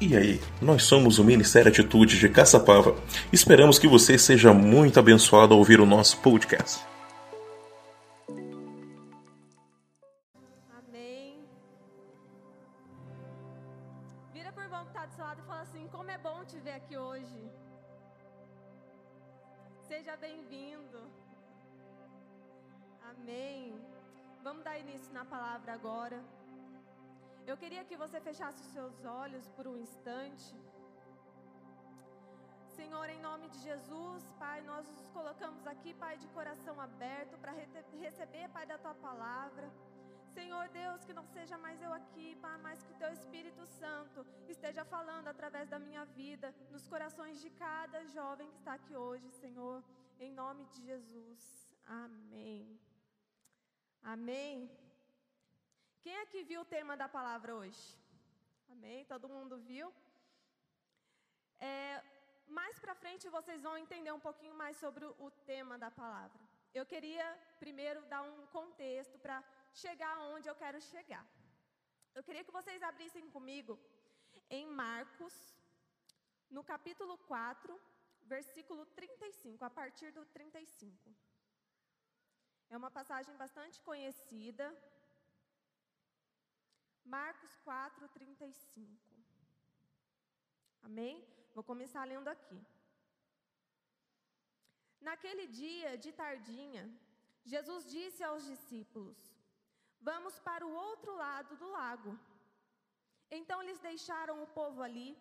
E 0.00 0.14
aí, 0.14 0.40
nós 0.60 0.82
somos 0.82 1.18
o 1.18 1.24
Ministério 1.24 1.70
Atitude 1.70 2.18
de 2.18 2.28
Caçapava. 2.28 2.94
Esperamos 3.32 3.78
que 3.78 3.88
você 3.88 4.18
seja 4.18 4.52
muito 4.52 5.00
abençoado 5.00 5.54
ao 5.54 5.58
ouvir 5.58 5.80
o 5.80 5.86
nosso 5.86 6.18
podcast. 6.18 6.80
Fechasse 28.56 28.62
os 28.62 28.72
seus 28.72 29.04
olhos 29.04 29.48
por 29.56 29.66
um 29.66 29.76
instante. 29.76 30.54
Senhor, 32.78 33.08
em 33.08 33.20
nome 33.20 33.48
de 33.48 33.58
Jesus, 33.60 34.22
Pai, 34.38 34.60
nós 34.62 34.88
nos 34.88 35.08
colocamos 35.16 35.66
aqui, 35.66 35.92
Pai, 35.94 36.16
de 36.18 36.28
coração 36.28 36.80
aberto 36.80 37.38
para 37.38 37.52
receber, 38.06 38.48
Pai, 38.50 38.66
da 38.66 38.78
tua 38.78 38.94
palavra. 38.94 39.70
Senhor 40.36 40.68
Deus, 40.68 41.04
que 41.04 41.14
não 41.18 41.26
seja 41.36 41.56
mais 41.56 41.80
eu 41.80 41.92
aqui, 41.92 42.36
Pai, 42.36 42.56
mas 42.58 42.82
que 42.82 42.92
o 42.92 42.98
teu 43.02 43.12
Espírito 43.12 43.64
Santo 43.66 44.26
esteja 44.48 44.84
falando 44.84 45.28
através 45.28 45.68
da 45.68 45.78
minha 45.78 46.04
vida, 46.04 46.54
nos 46.70 46.86
corações 46.86 47.40
de 47.40 47.50
cada 47.50 48.04
jovem 48.16 48.50
que 48.50 48.58
está 48.58 48.74
aqui 48.74 48.94
hoje, 48.94 49.28
Senhor, 49.30 49.82
em 50.18 50.32
nome 50.32 50.64
de 50.66 50.82
Jesus. 50.90 51.40
Amém. 51.86 52.78
Amém. 54.02 54.70
Quem 56.02 56.18
aqui 56.18 56.42
viu 56.44 56.60
o 56.60 56.70
tema 56.76 56.96
da 56.96 57.08
palavra 57.08 57.54
hoje? 57.54 58.05
Amém? 58.76 59.06
Todo 59.12 59.32
mundo 59.34 59.54
viu? 59.68 59.86
É, 61.58 62.02
mais 62.58 62.78
para 62.82 62.94
frente 63.02 63.34
vocês 63.36 63.62
vão 63.66 63.76
entender 63.82 64.12
um 64.12 64.24
pouquinho 64.26 64.54
mais 64.62 64.76
sobre 64.84 65.04
o 65.26 65.28
tema 65.50 65.78
da 65.84 65.90
palavra. 66.00 66.42
Eu 66.78 66.84
queria 66.92 67.26
primeiro 67.62 68.00
dar 68.12 68.22
um 68.30 68.46
contexto 68.58 69.16
para 69.24 69.36
chegar 69.82 70.14
onde 70.34 70.46
eu 70.50 70.56
quero 70.62 70.78
chegar. 70.90 71.24
Eu 72.16 72.22
queria 72.26 72.44
que 72.44 72.56
vocês 72.58 72.82
abrissem 72.90 73.30
comigo 73.36 73.78
em 74.58 74.66
Marcos, 74.82 75.34
no 76.56 76.62
capítulo 76.72 77.16
4, 77.34 77.80
versículo 78.34 78.84
35, 79.00 79.64
a 79.64 79.70
partir 79.70 80.10
do 80.18 80.26
35. 80.26 81.16
É 82.68 82.76
uma 82.76 82.90
passagem 82.90 83.34
bastante 83.44 83.80
conhecida, 83.88 84.66
Marcos 87.06 87.52
4, 87.64 88.08
35. 88.08 88.90
Amém? 90.82 91.24
Vou 91.54 91.62
começar 91.62 92.04
lendo 92.04 92.28
aqui. 92.28 92.60
Naquele 95.00 95.46
dia 95.46 95.96
de 95.96 96.10
tardinha, 96.12 96.84
Jesus 97.44 97.88
disse 97.88 98.24
aos 98.24 98.44
discípulos: 98.44 99.18
Vamos 100.00 100.40
para 100.40 100.66
o 100.66 100.74
outro 100.86 101.14
lado 101.14 101.56
do 101.56 101.68
lago. 101.68 102.18
Então 103.30 103.62
eles 103.62 103.78
deixaram 103.78 104.42
o 104.42 104.48
povo 104.48 104.82
ali, 104.82 105.16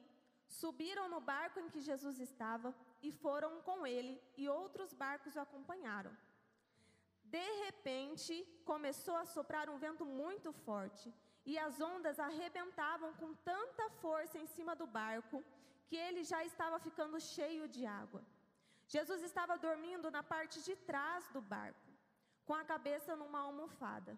subiram 0.48 1.08
no 1.08 1.22
barco 1.22 1.60
em 1.60 1.70
que 1.70 1.82
Jesus 1.90 2.20
estava 2.20 2.74
e 3.02 3.12
foram 3.12 3.62
com 3.62 3.86
ele, 3.86 4.20
e 4.36 4.50
outros 4.50 4.92
barcos 4.92 5.36
o 5.36 5.40
acompanharam. 5.40 6.16
De 7.24 7.48
repente, 7.66 8.34
começou 8.64 9.16
a 9.16 9.26
soprar 9.26 9.70
um 9.70 9.78
vento 9.78 10.06
muito 10.06 10.52
forte 10.52 11.14
e 11.46 11.58
as 11.60 11.80
ondas 11.80 12.20
arrebentavam 12.20 13.14
com 13.14 13.34
tanta 13.36 13.90
força 14.02 14.38
em 14.40 14.48
cima 14.48 14.76
do 14.76 14.88
barco 14.88 15.44
que 15.88 15.96
ele 15.96 16.24
já 16.24 16.44
estava 16.44 16.80
ficando 16.80 17.20
cheio 17.20 17.68
de 17.68 17.86
água. 17.86 18.22
Jesus 18.88 19.22
estava 19.22 19.58
dormindo 19.58 20.10
na 20.10 20.24
parte 20.24 20.62
de 20.64 20.76
trás 20.76 21.28
do 21.30 21.42
barco, 21.42 21.92
com 22.46 22.54
a 22.54 22.64
cabeça 22.64 23.16
numa 23.16 23.40
almofada. 23.40 24.18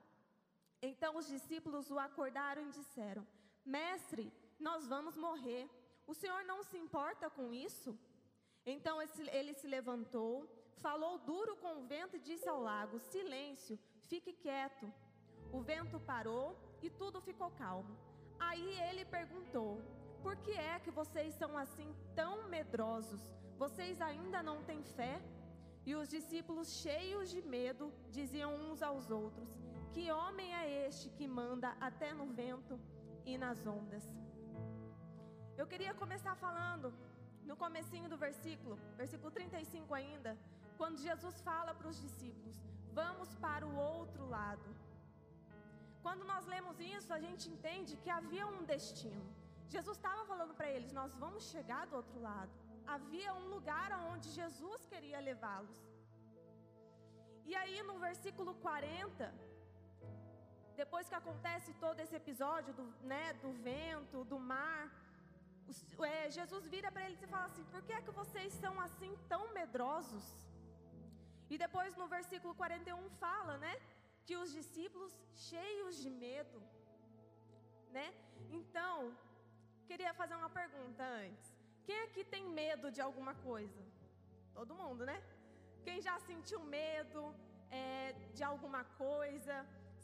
Então 0.82 1.16
os 1.18 1.28
discípulos 1.28 1.90
o 1.90 2.00
acordaram 2.00 2.62
e 2.64 2.72
disseram: 2.72 3.26
Mestre, 3.66 4.32
nós 4.60 4.88
vamos 4.88 5.16
morrer. 5.18 5.70
O 6.06 6.14
senhor 6.14 6.44
não 6.46 6.64
se 6.64 6.78
importa 6.78 7.30
com 7.30 7.54
isso? 7.54 7.98
Então 8.66 9.02
ele 9.32 9.54
se 9.54 9.68
levantou, 9.68 10.48
falou 10.78 11.18
duro 11.18 11.56
com 11.58 11.80
o 11.80 11.86
vento 11.86 12.16
e 12.16 12.26
disse 12.30 12.48
ao 12.48 12.62
lago: 12.62 13.00
Silêncio, 13.00 13.80
fique 14.08 14.34
quieto. 14.34 14.92
O 15.52 15.62
vento 15.62 16.00
parou 16.02 16.46
e 16.82 16.90
tudo 16.90 17.22
ficou 17.22 17.50
calmo. 17.52 17.98
Aí 18.40 18.80
ele 18.90 19.06
perguntou: 19.06 19.82
Por 20.22 20.36
que 20.38 20.52
é 20.52 20.80
que 20.80 20.92
vocês 20.92 21.34
são 21.34 21.58
assim 21.58 21.90
tão 22.16 22.48
medrosos? 22.48 23.22
Vocês 23.58 24.02
ainda 24.02 24.42
não 24.44 24.64
têm 24.64 24.84
fé? 24.84 25.22
E 25.86 25.96
os 25.96 26.10
discípulos, 26.10 26.68
cheios 26.82 27.30
de 27.30 27.42
medo, 27.42 27.94
diziam 28.12 28.54
uns 28.56 28.82
aos 28.82 29.10
outros: 29.10 29.50
Que 29.94 30.12
homem 30.12 30.54
é 30.54 30.88
este 30.88 31.10
que 31.10 31.28
manda 31.28 31.70
até 31.80 32.14
no 32.14 32.28
vento 32.28 32.80
e 33.26 33.38
nas 33.38 33.66
ondas? 33.66 34.06
Eu 35.58 35.66
queria 35.66 35.94
começar 35.94 36.36
falando 36.36 36.94
no 37.46 37.56
comecinho 37.56 38.10
do 38.10 38.18
versículo, 38.18 38.76
versículo 38.96 39.32
35 39.32 39.94
ainda, 39.94 40.38
quando 40.78 41.00
Jesus 41.00 41.42
fala 41.42 41.74
para 41.74 41.88
os 41.88 42.00
discípulos: 42.00 42.62
Vamos 42.94 43.34
para 43.36 43.66
o 43.66 43.76
outro 43.76 44.28
lado. 44.28 44.77
Quando 46.08 46.24
nós 46.32 46.44
lemos 46.54 46.78
isso, 46.96 47.10
a 47.16 47.20
gente 47.24 47.46
entende 47.54 47.94
que 48.04 48.12
havia 48.18 48.46
um 48.52 48.60
destino. 48.74 49.24
Jesus 49.74 49.96
estava 49.98 50.22
falando 50.30 50.54
para 50.60 50.70
eles: 50.76 50.92
Nós 51.00 51.14
vamos 51.24 51.44
chegar 51.54 51.82
do 51.90 51.96
outro 52.02 52.18
lado. 52.28 52.52
Havia 52.96 53.32
um 53.40 53.48
lugar 53.56 53.88
aonde 53.98 54.28
Jesus 54.40 54.86
queria 54.92 55.20
levá-los. 55.30 55.82
E 57.50 57.54
aí 57.62 57.78
no 57.90 57.98
versículo 58.06 58.54
40, 58.68 59.28
depois 60.82 61.10
que 61.10 61.18
acontece 61.22 61.74
todo 61.86 62.00
esse 62.06 62.16
episódio 62.22 62.74
do, 62.80 62.86
né, 63.12 63.26
do 63.44 63.52
vento, 63.68 64.24
do 64.32 64.40
mar, 64.54 64.84
é, 66.14 66.32
Jesus 66.40 66.66
vira 66.76 66.90
para 66.96 67.06
eles 67.08 67.22
e 67.28 67.34
fala 67.36 67.48
assim: 67.52 67.68
Por 67.76 67.84
que 67.88 67.94
é 68.00 68.02
que 68.08 68.18
vocês 68.22 68.54
são 68.64 68.76
assim 68.88 69.14
tão 69.34 69.44
medrosos? 69.60 70.26
E 71.54 71.58
depois 71.66 71.92
no 72.02 72.08
versículo 72.18 72.56
41 72.64 73.10
fala, 73.26 73.56
né? 73.66 73.76
Que 74.28 74.36
os 74.44 74.52
discípulos 74.60 75.14
cheios 75.50 75.96
de 76.04 76.10
medo, 76.26 76.60
né? 77.98 78.08
Então, 78.60 78.96
queria 79.90 80.14
fazer 80.22 80.36
uma 80.42 80.50
pergunta 80.62 81.04
antes. 81.26 81.48
Quem 81.88 82.00
aqui 82.06 82.24
tem 82.34 82.44
medo 82.62 82.88
de 82.96 83.02
alguma 83.08 83.34
coisa? 83.50 83.82
Todo 84.58 84.80
mundo, 84.82 85.06
né? 85.10 85.18
Quem 85.86 86.02
já 86.08 86.16
sentiu 86.30 86.60
medo 86.80 87.22
é, 87.82 88.14
de 88.38 88.44
alguma 88.52 88.84
coisa, 89.06 89.56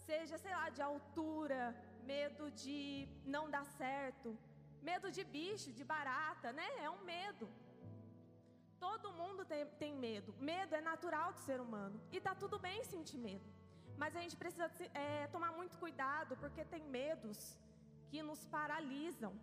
seja, 0.06 0.38
sei 0.38 0.54
lá, 0.60 0.68
de 0.70 0.82
altura, 0.82 1.62
medo 2.14 2.46
de 2.64 3.10
não 3.36 3.44
dar 3.56 3.66
certo, 3.82 4.30
medo 4.90 5.10
de 5.18 5.26
bicho, 5.36 5.76
de 5.80 5.84
barata, 5.94 6.52
né? 6.60 6.70
É 6.86 6.90
um 6.90 7.04
medo. 7.16 7.50
Todo 8.86 9.12
mundo 9.20 9.44
tem, 9.52 9.66
tem 9.84 9.94
medo. 10.08 10.34
Medo 10.52 10.76
é 10.80 10.82
natural 10.92 11.30
do 11.34 11.42
ser 11.48 11.60
humano. 11.66 11.98
E 12.16 12.20
tá 12.28 12.34
tudo 12.44 12.58
bem 12.68 12.80
sentir 12.94 13.20
medo. 13.30 13.63
Mas 13.98 14.16
a 14.16 14.22
gente 14.22 14.36
precisa 14.36 14.70
é, 14.94 15.28
tomar 15.28 15.52
muito 15.60 15.78
cuidado, 15.78 16.36
porque 16.38 16.64
tem 16.66 16.84
medos 17.00 17.58
que 18.10 18.22
nos 18.30 18.46
paralisam, 18.48 19.34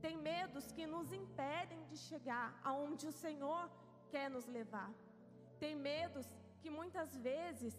tem 0.00 0.16
medos 0.16 0.72
que 0.72 0.86
nos 0.86 1.12
impedem 1.12 1.82
de 1.90 1.96
chegar 1.96 2.46
aonde 2.62 3.06
o 3.06 3.12
Senhor 3.12 3.70
quer 4.12 4.28
nos 4.28 4.46
levar, 4.46 4.90
tem 5.58 5.74
medos 5.74 6.26
que 6.60 6.70
muitas 6.70 7.16
vezes 7.28 7.74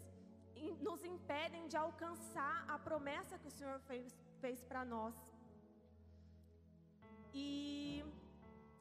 nos 0.80 1.04
impedem 1.04 1.66
de 1.68 1.76
alcançar 1.76 2.64
a 2.74 2.78
promessa 2.78 3.38
que 3.38 3.48
o 3.48 3.56
Senhor 3.58 3.78
fez, 3.80 4.12
fez 4.40 4.62
para 4.62 4.84
nós. 4.84 5.14
E 7.34 8.04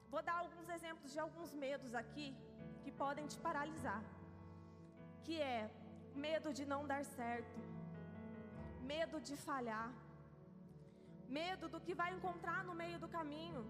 vou 0.10 0.22
dar 0.22 0.38
alguns 0.44 0.70
exemplos 0.70 1.12
de 1.12 1.20
alguns 1.20 1.54
medos 1.54 1.94
aqui 1.94 2.28
que 2.84 2.92
podem 2.92 3.28
te 3.28 3.38
paralisar. 3.48 4.04
Que 5.26 5.42
é 5.42 5.70
medo 6.16 6.50
de 6.58 6.66
não 6.74 6.82
dar 6.92 7.04
certo, 7.18 7.60
medo 8.94 9.20
de 9.28 9.36
falhar, 9.48 9.92
medo 11.40 11.68
do 11.74 11.80
que 11.86 11.94
vai 12.02 12.10
encontrar 12.14 12.64
no 12.64 12.76
meio 12.84 12.98
do 13.04 13.10
caminho, 13.18 13.64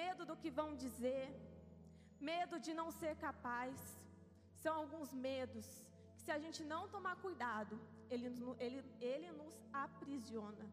medo 0.00 0.24
do 0.30 0.36
que 0.36 0.50
vão 0.50 0.74
dizer, 0.84 1.26
medo 2.20 2.58
de 2.66 2.74
não 2.80 2.90
ser 2.90 3.14
capaz. 3.16 3.76
São 4.62 4.74
alguns 4.82 5.12
medos 5.12 5.66
que, 6.14 6.22
se 6.22 6.32
a 6.36 6.38
gente 6.44 6.62
não 6.64 6.82
tomar 6.88 7.16
cuidado, 7.16 7.74
ele, 8.10 8.28
ele, 8.58 8.84
ele 9.00 9.30
nos 9.40 9.54
aprisiona, 9.72 10.66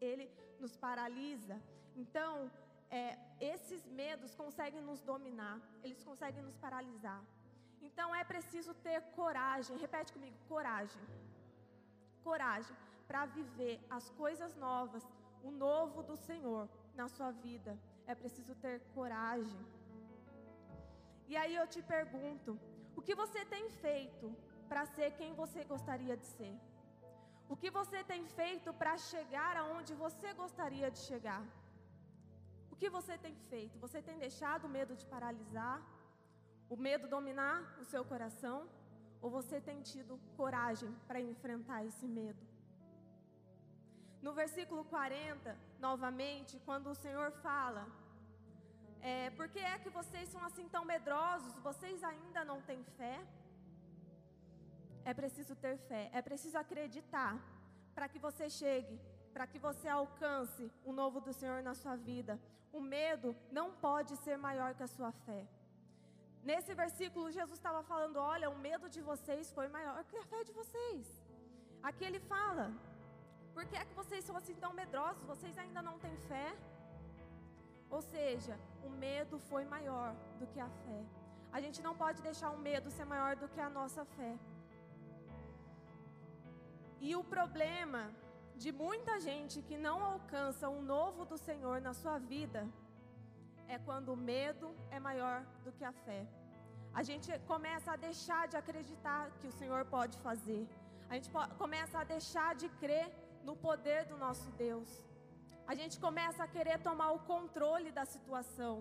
ele 0.00 0.26
nos 0.58 0.74
paralisa. 0.76 1.56
Então, 1.94 2.50
é, 2.90 3.18
esses 3.40 3.86
medos 3.86 4.34
conseguem 4.34 4.82
nos 4.82 5.00
dominar, 5.02 5.60
eles 5.82 6.02
conseguem 6.02 6.42
nos 6.42 6.56
paralisar. 6.56 7.22
Então 7.80 8.14
é 8.14 8.24
preciso 8.24 8.72
ter 8.86 9.00
coragem, 9.20 9.78
repete 9.78 10.12
comigo: 10.12 10.36
coragem. 10.48 11.02
Coragem 12.22 12.76
para 13.08 13.24
viver 13.26 13.74
as 13.88 14.06
coisas 14.22 14.54
novas, 14.56 15.04
o 15.42 15.50
novo 15.50 16.02
do 16.02 16.16
Senhor, 16.28 16.68
na 16.94 17.08
sua 17.08 17.30
vida, 17.30 17.72
é 18.06 18.14
preciso 18.14 18.54
ter 18.64 18.76
coragem. 18.94 19.60
E 21.30 21.36
aí 21.36 21.54
eu 21.60 21.66
te 21.74 21.82
pergunto: 21.94 22.58
o 22.98 23.02
que 23.06 23.14
você 23.22 23.44
tem 23.54 23.64
feito 23.84 24.26
para 24.68 24.84
ser 24.94 25.10
quem 25.18 25.32
você 25.42 25.62
gostaria 25.72 26.16
de 26.16 26.26
ser? 26.36 26.54
O 27.52 27.56
que 27.60 27.70
você 27.78 28.00
tem 28.04 28.22
feito 28.38 28.70
para 28.80 28.94
chegar 29.10 29.52
aonde 29.56 29.92
você 29.94 30.28
gostaria 30.42 30.90
de 30.90 31.00
chegar? 31.10 31.42
O 32.72 32.76
que 32.80 32.90
você 32.96 33.14
tem 33.26 33.34
feito? 33.50 33.78
Você 33.84 34.00
tem 34.08 34.18
deixado 34.18 34.66
o 34.66 34.74
medo 34.78 34.94
de 35.00 35.06
paralisar? 35.14 35.78
O 36.68 36.76
medo 36.76 37.08
dominar 37.08 37.78
o 37.80 37.84
seu 37.84 38.04
coração? 38.04 38.68
Ou 39.20 39.30
você 39.30 39.60
tem 39.60 39.80
tido 39.82 40.20
coragem 40.36 40.90
para 41.06 41.20
enfrentar 41.20 41.84
esse 41.84 42.06
medo? 42.06 42.42
No 44.20 44.32
versículo 44.32 44.84
40, 44.84 45.56
novamente, 45.78 46.60
quando 46.66 46.88
o 46.90 46.94
Senhor 46.94 47.30
fala: 47.46 47.86
é, 49.00 49.30
Por 49.30 49.48
que 49.48 49.58
é 49.58 49.78
que 49.78 49.90
vocês 49.90 50.28
são 50.28 50.42
assim 50.44 50.68
tão 50.68 50.84
medrosos? 50.84 51.54
Vocês 51.68 52.02
ainda 52.04 52.44
não 52.44 52.60
têm 52.62 52.82
fé? 52.98 53.16
É 55.04 55.14
preciso 55.14 55.54
ter 55.56 55.78
fé, 55.78 56.10
é 56.12 56.20
preciso 56.20 56.58
acreditar 56.58 57.34
para 57.94 58.08
que 58.08 58.18
você 58.18 58.50
chegue, 58.50 59.00
para 59.32 59.46
que 59.46 59.58
você 59.58 59.88
alcance 59.88 60.70
o 60.84 60.92
novo 60.92 61.20
do 61.20 61.32
Senhor 61.32 61.62
na 61.62 61.74
sua 61.74 61.96
vida. 61.96 62.38
O 62.72 62.80
medo 62.80 63.34
não 63.50 63.72
pode 63.72 64.16
ser 64.16 64.36
maior 64.36 64.74
que 64.74 64.82
a 64.82 64.86
sua 64.86 65.10
fé. 65.10 65.46
Nesse 66.50 66.72
versículo, 66.82 67.34
Jesus 67.38 67.58
estava 67.58 67.80
falando: 67.90 68.16
Olha, 68.32 68.48
o 68.54 68.58
medo 68.66 68.86
de 68.94 69.00
vocês 69.08 69.50
foi 69.56 69.68
maior 69.76 69.98
que 70.08 70.16
a 70.20 70.26
fé 70.30 70.40
de 70.48 70.52
vocês. 70.60 71.06
Aqui 71.88 72.04
ele 72.08 72.20
fala: 72.32 72.66
Por 73.54 73.64
que 73.68 73.76
é 73.80 73.84
que 73.88 73.98
vocês 74.00 74.22
são 74.28 74.36
assim 74.40 74.56
tão 74.64 74.72
medrosos? 74.80 75.30
Vocês 75.32 75.56
ainda 75.64 75.82
não 75.88 75.96
têm 76.04 76.16
fé? 76.30 76.48
Ou 77.90 78.00
seja, 78.14 78.54
o 78.86 78.90
medo 79.04 79.36
foi 79.50 79.64
maior 79.74 80.10
do 80.40 80.46
que 80.52 80.60
a 80.68 80.70
fé. 80.84 81.00
A 81.56 81.60
gente 81.64 81.80
não 81.86 81.94
pode 82.02 82.22
deixar 82.28 82.50
o 82.56 82.62
medo 82.68 82.90
ser 82.96 83.06
maior 83.14 83.34
do 83.42 83.48
que 83.52 83.60
a 83.60 83.70
nossa 83.78 84.04
fé. 84.16 84.32
E 87.06 87.14
o 87.20 87.22
problema 87.36 88.02
de 88.62 88.70
muita 88.84 89.14
gente 89.28 89.62
que 89.68 89.76
não 89.86 89.96
alcança 90.12 90.68
o 90.78 90.80
novo 90.94 91.24
do 91.24 91.38
Senhor 91.48 91.80
na 91.88 91.94
sua 92.02 92.18
vida 92.34 92.62
é 93.68 93.78
quando 93.78 94.10
o 94.14 94.20
medo 94.32 94.68
é 94.90 94.98
maior 94.98 95.38
do 95.64 95.72
que 95.72 95.84
a 95.84 95.92
fé. 95.92 96.20
A 96.98 97.02
gente 97.08 97.28
começa 97.50 97.88
a 97.92 98.00
deixar 98.04 98.42
de 98.52 98.56
acreditar 98.60 99.20
que 99.40 99.46
o 99.50 99.56
Senhor 99.58 99.82
pode 99.96 100.14
fazer. 100.24 100.62
A 101.08 101.14
gente 101.16 101.30
começa 101.62 101.96
a 102.00 102.04
deixar 102.14 102.48
de 102.60 102.68
crer 102.80 103.06
no 103.48 103.54
poder 103.66 104.00
do 104.10 104.16
nosso 104.24 104.48
Deus. 104.62 104.90
A 105.72 105.74
gente 105.80 105.96
começa 106.06 106.40
a 106.42 106.48
querer 106.54 106.78
tomar 106.88 107.10
o 107.12 107.20
controle 107.32 107.92
da 107.98 108.04
situação. 108.14 108.74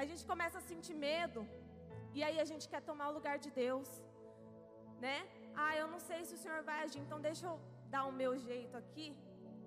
A 0.00 0.04
gente 0.08 0.24
começa 0.32 0.58
a 0.58 0.66
sentir 0.70 0.96
medo. 1.10 1.46
E 2.16 2.24
aí 2.26 2.40
a 2.44 2.48
gente 2.50 2.68
quer 2.72 2.82
tomar 2.90 3.06
o 3.10 3.16
lugar 3.18 3.38
de 3.44 3.52
Deus, 3.62 3.88
né? 5.06 5.18
Ah, 5.54 5.72
eu 5.76 5.86
não 5.94 6.00
sei 6.08 6.20
se 6.24 6.34
o 6.34 6.42
Senhor 6.44 6.60
vai 6.70 6.78
agir, 6.82 7.00
então 7.06 7.20
deixa 7.30 7.46
eu 7.50 7.56
dar 7.94 8.04
o 8.10 8.18
meu 8.20 8.32
jeito 8.48 8.76
aqui 8.82 9.06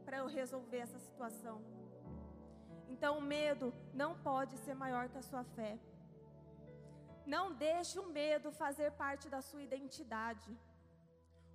para 0.04 0.18
eu 0.22 0.28
resolver 0.40 0.81
essa 0.86 1.00
situação. 1.08 1.58
Então 2.94 3.13
o 3.18 3.28
medo 3.36 3.74
não 4.04 4.13
pode 4.30 4.58
ser 4.66 4.75
maior 4.86 5.06
que 5.12 5.19
a 5.24 5.28
sua 5.31 5.46
fé. 5.58 5.74
Não 7.25 7.45
deixe 7.54 8.00
o 8.00 8.07
medo 8.19 8.51
fazer 8.51 8.92
parte 9.04 9.27
da 9.30 9.42
sua 9.42 9.62
identidade. 9.68 10.50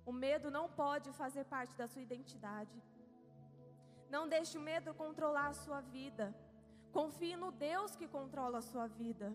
O 0.05 0.11
medo 0.11 0.49
não 0.57 0.65
pode 0.69 1.09
fazer 1.13 1.45
parte 1.45 1.73
da 1.81 1.87
sua 1.87 2.01
identidade. 2.01 2.77
Não 4.09 4.27
deixe 4.27 4.57
o 4.57 4.61
medo 4.61 4.93
controlar 4.93 5.47
a 5.47 5.59
sua 5.65 5.79
vida. 5.79 6.35
Confie 6.91 7.35
no 7.43 7.51
Deus 7.51 7.95
que 7.95 8.07
controla 8.07 8.57
a 8.57 8.67
sua 8.71 8.87
vida. 8.87 9.27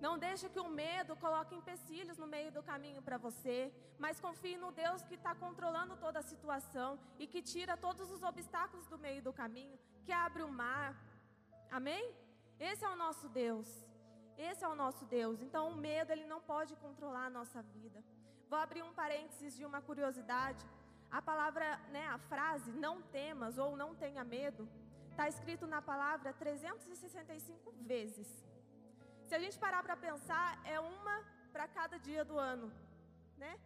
Não 0.00 0.18
deixe 0.18 0.48
que 0.48 0.60
o 0.60 0.68
medo 0.68 1.16
coloque 1.16 1.54
empecilhos 1.54 2.18
no 2.18 2.26
meio 2.26 2.50
do 2.56 2.62
caminho 2.62 3.00
para 3.02 3.18
você, 3.26 3.72
mas 3.98 4.20
confie 4.20 4.56
no 4.56 4.70
Deus 4.72 5.02
que 5.02 5.14
está 5.14 5.34
controlando 5.34 5.96
toda 5.96 6.18
a 6.18 6.28
situação 6.32 6.98
e 7.18 7.26
que 7.26 7.42
tira 7.42 7.76
todos 7.76 8.10
os 8.10 8.22
obstáculos 8.22 8.86
do 8.86 8.98
meio 8.98 9.22
do 9.22 9.32
caminho, 9.32 9.78
que 10.04 10.12
abre 10.12 10.42
o 10.42 10.48
mar. 10.62 10.94
Amém? 11.70 12.04
Esse 12.58 12.84
é 12.84 12.88
o 12.88 12.96
nosso 12.96 13.28
Deus. 13.28 13.68
Esse 14.38 14.64
é 14.64 14.68
o 14.68 14.74
nosso 14.74 15.04
Deus. 15.04 15.40
Então 15.40 15.70
o 15.70 15.76
medo 15.76 16.12
ele 16.12 16.26
não 16.26 16.40
pode 16.40 16.74
controlar 16.76 17.26
a 17.26 17.30
nossa 17.30 17.62
vida. 17.62 18.02
Vou 18.48 18.58
abrir 18.58 18.82
um 18.82 18.92
parênteses 18.92 19.56
de 19.56 19.64
uma 19.64 19.80
curiosidade. 19.80 20.64
A 21.10 21.22
palavra, 21.22 21.78
né, 21.90 22.06
a 22.08 22.18
frase 22.18 22.70
não 22.72 23.00
temas 23.02 23.58
ou 23.58 23.76
não 23.76 23.94
tenha 23.94 24.24
medo, 24.24 24.68
está 25.10 25.28
escrito 25.28 25.66
na 25.66 25.80
palavra 25.80 26.32
365 26.32 27.72
vezes. 27.82 28.28
Se 29.26 29.34
a 29.34 29.38
gente 29.38 29.58
parar 29.58 29.82
para 29.82 29.96
pensar, 29.96 30.60
é 30.64 30.78
uma 30.78 31.22
para 31.52 31.68
cada 31.68 31.98
dia 31.98 32.24
do 32.24 32.38
ano, 32.38 32.72
né? 33.38 33.58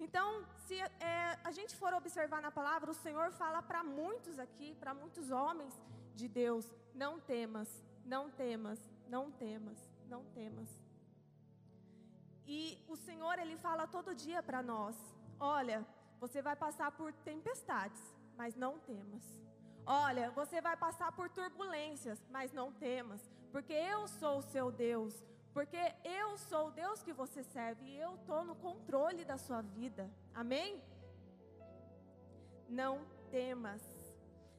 Então, 0.00 0.44
se 0.66 0.80
é, 0.80 1.38
a 1.44 1.52
gente 1.52 1.76
for 1.76 1.92
observar 1.94 2.40
na 2.42 2.50
palavra, 2.50 2.90
o 2.90 2.94
Senhor 2.94 3.30
fala 3.32 3.62
para 3.62 3.84
muitos 3.84 4.38
aqui, 4.38 4.74
para 4.74 4.92
muitos 4.92 5.30
homens 5.30 5.74
de 6.14 6.26
Deus: 6.26 6.68
não 6.94 7.20
temas, 7.20 7.68
não 8.04 8.30
temas, 8.30 8.80
não 9.08 9.30
temas, 9.30 9.78
não 10.08 10.24
temas. 10.38 10.68
E 12.46 12.82
o 12.88 12.96
Senhor, 12.96 13.38
Ele 13.38 13.56
fala 13.56 13.86
todo 13.86 14.14
dia 14.14 14.42
para 14.42 14.62
nós: 14.62 14.96
olha, 15.38 15.86
você 16.20 16.40
vai 16.42 16.56
passar 16.56 16.90
por 16.92 17.12
tempestades, 17.12 18.02
mas 18.36 18.54
não 18.54 18.78
temas. 18.78 19.24
Olha, 19.86 20.30
você 20.30 20.60
vai 20.60 20.76
passar 20.76 21.12
por 21.12 21.28
turbulências, 21.28 22.18
mas 22.30 22.52
não 22.52 22.72
temas, 22.72 23.20
porque 23.52 23.72
eu 23.72 24.08
sou 24.08 24.38
o 24.38 24.42
seu 24.42 24.72
Deus, 24.72 25.22
porque 25.52 25.94
eu 26.02 26.38
sou 26.38 26.68
o 26.68 26.70
Deus 26.70 27.02
que 27.02 27.12
você 27.12 27.42
serve 27.42 27.84
e 27.84 27.98
eu 27.98 28.14
estou 28.14 28.44
no 28.44 28.56
controle 28.56 29.24
da 29.24 29.36
sua 29.36 29.60
vida. 29.60 30.10
Amém? 30.34 30.82
Não 32.68 33.04
temas. 33.30 33.82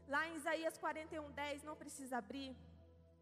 Lá 0.07 0.27
em 0.27 0.35
Isaías 0.35 0.77
41, 0.77 1.31
10, 1.31 1.63
não 1.63 1.75
precisa 1.75 2.17
abrir, 2.17 2.55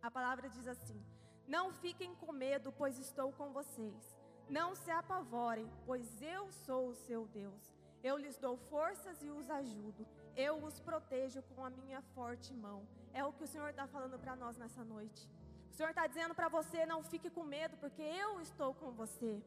a 0.01 0.11
palavra 0.11 0.49
diz 0.49 0.67
assim: 0.67 1.01
Não 1.47 1.71
fiquem 1.71 2.15
com 2.15 2.31
medo, 2.31 2.71
pois 2.71 2.97
estou 2.97 3.31
com 3.33 3.51
vocês. 3.51 4.17
Não 4.49 4.75
se 4.75 4.91
apavorem, 4.91 5.69
pois 5.85 6.21
eu 6.21 6.51
sou 6.51 6.89
o 6.89 6.95
seu 6.95 7.25
Deus. 7.27 7.73
Eu 8.03 8.17
lhes 8.17 8.37
dou 8.37 8.57
forças 8.57 9.21
e 9.23 9.29
os 9.29 9.49
ajudo 9.49 10.05
eu 10.35 10.55
os 10.63 10.79
protejo 10.79 11.41
com 11.55 11.63
a 11.63 11.69
minha 11.69 12.01
forte 12.15 12.53
mão. 12.53 12.88
É 13.13 13.23
o 13.23 13.31
que 13.31 13.43
o 13.43 13.47
Senhor 13.47 13.69
está 13.69 13.88
falando 13.88 14.17
para 14.17 14.35
nós 14.35 14.57
nessa 14.57 14.83
noite. 14.83 15.29
O 15.69 15.73
Senhor 15.73 15.89
está 15.89 16.07
dizendo 16.07 16.33
para 16.33 16.50
você: 16.50 16.85
não 16.85 17.03
fique 17.03 17.29
com 17.29 17.43
medo, 17.43 17.77
porque 17.77 18.01
eu 18.01 18.41
estou 18.41 18.73
com 18.73 18.91
você. 18.91 19.41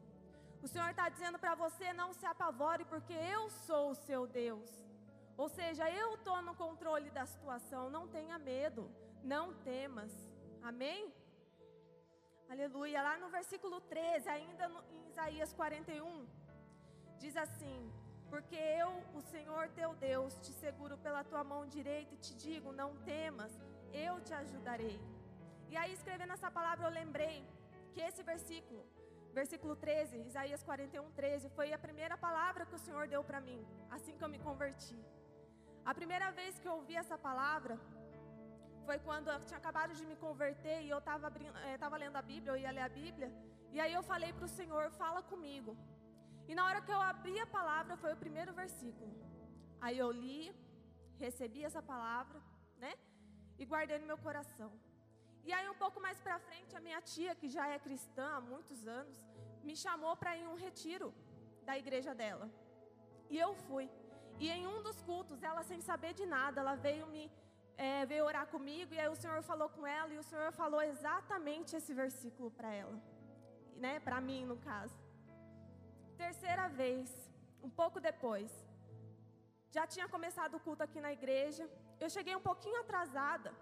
O 0.61 0.67
Senhor 0.67 0.89
está 0.89 1.09
dizendo 1.09 1.37
para 1.37 1.55
você: 1.55 1.91
não 1.93 2.13
se 2.13 2.25
apavore, 2.25 2.85
porque 2.85 3.13
eu 3.13 3.49
sou 3.49 3.91
o 3.91 3.95
seu 3.95 4.25
Deus. 4.25 4.71
Ou 5.37 5.49
seja, 5.49 5.89
eu 5.91 6.15
estou 6.15 6.41
no 6.41 6.55
controle 6.55 7.09
da 7.11 7.25
situação. 7.25 7.89
Não 7.89 8.07
tenha 8.07 8.39
medo, 8.39 8.89
não 9.23 9.53
temas. 9.53 10.11
Amém? 10.63 11.13
Aleluia. 12.49 13.01
Lá 13.01 13.17
no 13.17 13.29
versículo 13.29 13.81
13, 13.81 14.29
ainda 14.29 14.67
no, 14.69 14.81
em 14.89 15.09
Isaías 15.09 15.53
41, 15.53 16.25
diz 17.19 17.35
assim: 17.35 17.91
porque 18.29 18.55
eu, 18.55 18.89
o 19.13 19.21
Senhor 19.21 19.69
teu 19.69 19.93
Deus, 19.95 20.37
te 20.45 20.51
seguro 20.53 20.97
pela 20.97 21.23
tua 21.23 21.43
mão 21.43 21.65
direita 21.67 22.13
e 22.13 22.17
te 22.17 22.33
digo: 22.35 22.71
não 22.71 22.95
temas, 23.11 23.51
eu 23.93 24.19
te 24.21 24.33
ajudarei. 24.33 24.99
E 25.69 25.75
aí, 25.75 25.91
escrevendo 25.93 26.33
essa 26.33 26.49
palavra, 26.49 26.87
eu 26.87 26.91
lembrei 26.91 27.45
que 27.93 28.01
esse 28.01 28.23
versículo, 28.23 28.81
versículo 29.33 29.75
13, 29.75 30.19
Isaías 30.31 30.63
41, 30.63 31.11
13, 31.11 31.49
foi 31.49 31.73
a 31.73 31.77
primeira 31.77 32.17
palavra 32.17 32.65
que 32.65 32.75
o 32.75 32.83
Senhor 32.85 33.07
deu 33.07 33.23
para 33.23 33.41
mim, 33.41 33.61
assim 33.89 34.15
que 34.17 34.23
eu 34.23 34.29
me 34.29 34.39
converti. 34.39 34.97
A 35.85 35.93
primeira 35.93 36.31
vez 36.31 36.59
que 36.59 36.67
eu 36.67 36.75
ouvi 36.79 36.95
essa 36.95 37.17
palavra 37.17 37.79
foi 38.87 38.97
quando 39.07 39.27
eu 39.33 39.39
tinha 39.47 39.59
acabado 39.61 39.93
de 39.99 40.03
me 40.09 40.15
converter 40.25 40.77
e 40.85 40.89
eu 40.95 40.99
estava 41.03 41.27
é, 41.95 41.97
lendo 42.03 42.17
a 42.21 42.25
Bíblia, 42.31 42.51
eu 42.51 42.59
ia 42.63 42.71
ler 42.77 42.85
a 42.89 42.93
Bíblia, 43.01 43.29
e 43.75 43.77
aí 43.83 43.93
eu 43.97 44.03
falei 44.11 44.31
para 44.37 44.45
o 44.49 44.53
Senhor: 44.59 44.83
fala 45.03 45.21
comigo. 45.31 45.71
E 46.49 46.55
na 46.57 46.63
hora 46.67 46.81
que 46.85 46.93
eu 46.95 47.01
abri 47.13 47.35
a 47.45 47.47
palavra, 47.57 47.97
foi 48.03 48.11
o 48.13 48.21
primeiro 48.23 48.51
versículo. 48.61 49.11
Aí 49.85 49.97
eu 50.03 50.09
li, 50.23 50.41
recebi 51.25 51.61
essa 51.69 51.81
palavra, 51.91 52.39
né? 52.83 52.93
E 53.61 53.65
guardei 53.71 53.97
no 54.03 54.09
meu 54.11 54.19
coração. 54.27 54.71
E 55.47 55.51
aí 55.57 55.67
um 55.73 55.79
pouco 55.83 55.99
mais 56.05 56.17
para 56.25 56.39
frente, 56.47 56.77
a 56.79 56.83
minha 56.87 57.01
tia, 57.11 57.33
que 57.41 57.49
já 57.57 57.65
é 57.73 57.77
cristã 57.87 58.27
há 58.35 58.41
muitos 58.53 58.79
anos, 58.99 59.17
me 59.67 59.75
chamou 59.83 60.13
para 60.21 60.37
ir 60.39 60.47
um 60.53 60.59
retiro 60.65 61.09
da 61.67 61.75
igreja 61.83 62.13
dela. 62.21 62.47
E 63.33 63.37
eu 63.45 63.51
fui. 63.67 63.87
E 64.43 64.47
em 64.55 64.65
um 64.73 64.79
dos 64.87 64.97
cultos, 65.09 65.43
ela 65.49 65.63
sem 65.71 65.81
saber 65.89 66.13
de 66.21 66.25
nada, 66.37 66.61
ela 66.63 66.75
veio 66.87 67.05
me 67.15 67.25
é, 67.77 68.05
veio 68.05 68.25
orar 68.25 68.47
comigo 68.47 68.93
e 68.93 68.99
aí 68.99 69.07
o 69.07 69.15
Senhor 69.15 69.41
falou 69.43 69.69
com 69.69 69.85
ela 69.85 70.11
e 70.13 70.17
o 70.17 70.23
Senhor 70.23 70.51
falou 70.51 70.81
exatamente 70.81 71.75
esse 71.75 71.93
versículo 71.93 72.49
para 72.51 72.71
ela, 72.73 72.97
né? 73.75 73.99
Para 73.99 74.19
mim 74.19 74.45
no 74.45 74.57
caso. 74.57 74.97
Terceira 76.17 76.67
vez, 76.67 77.07
um 77.61 77.69
pouco 77.69 77.99
depois, 77.99 78.51
já 79.69 79.85
tinha 79.85 80.07
começado 80.07 80.55
o 80.55 80.59
culto 80.59 80.81
aqui 80.83 80.99
na 80.99 81.11
igreja. 81.13 81.69
Eu 81.99 82.09
cheguei 82.09 82.35
um 82.35 82.45
pouquinho 82.49 82.79
atrasada. 82.79 83.53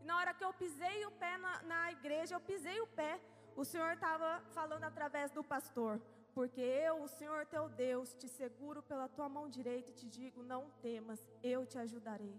E 0.00 0.04
na 0.04 0.16
hora 0.18 0.32
que 0.32 0.44
eu 0.44 0.52
pisei 0.52 1.04
o 1.06 1.10
pé 1.10 1.36
na, 1.38 1.62
na 1.62 1.92
igreja, 1.92 2.36
eu 2.36 2.40
pisei 2.40 2.80
o 2.80 2.86
pé, 2.86 3.18
o 3.56 3.64
Senhor 3.64 3.92
estava 3.94 4.40
falando 4.52 4.84
através 4.84 5.32
do 5.32 5.42
pastor. 5.42 6.00
Porque 6.32 6.60
eu, 6.60 7.02
o 7.02 7.08
Senhor 7.08 7.44
teu 7.46 7.68
Deus, 7.68 8.14
te 8.14 8.28
seguro 8.28 8.80
pela 8.80 9.08
tua 9.08 9.28
mão 9.28 9.48
direita 9.48 9.90
e 9.90 9.94
te 9.94 10.06
digo: 10.06 10.42
não 10.42 10.70
temas, 10.80 11.20
eu 11.42 11.66
te 11.66 11.76
ajudarei. 11.78 12.36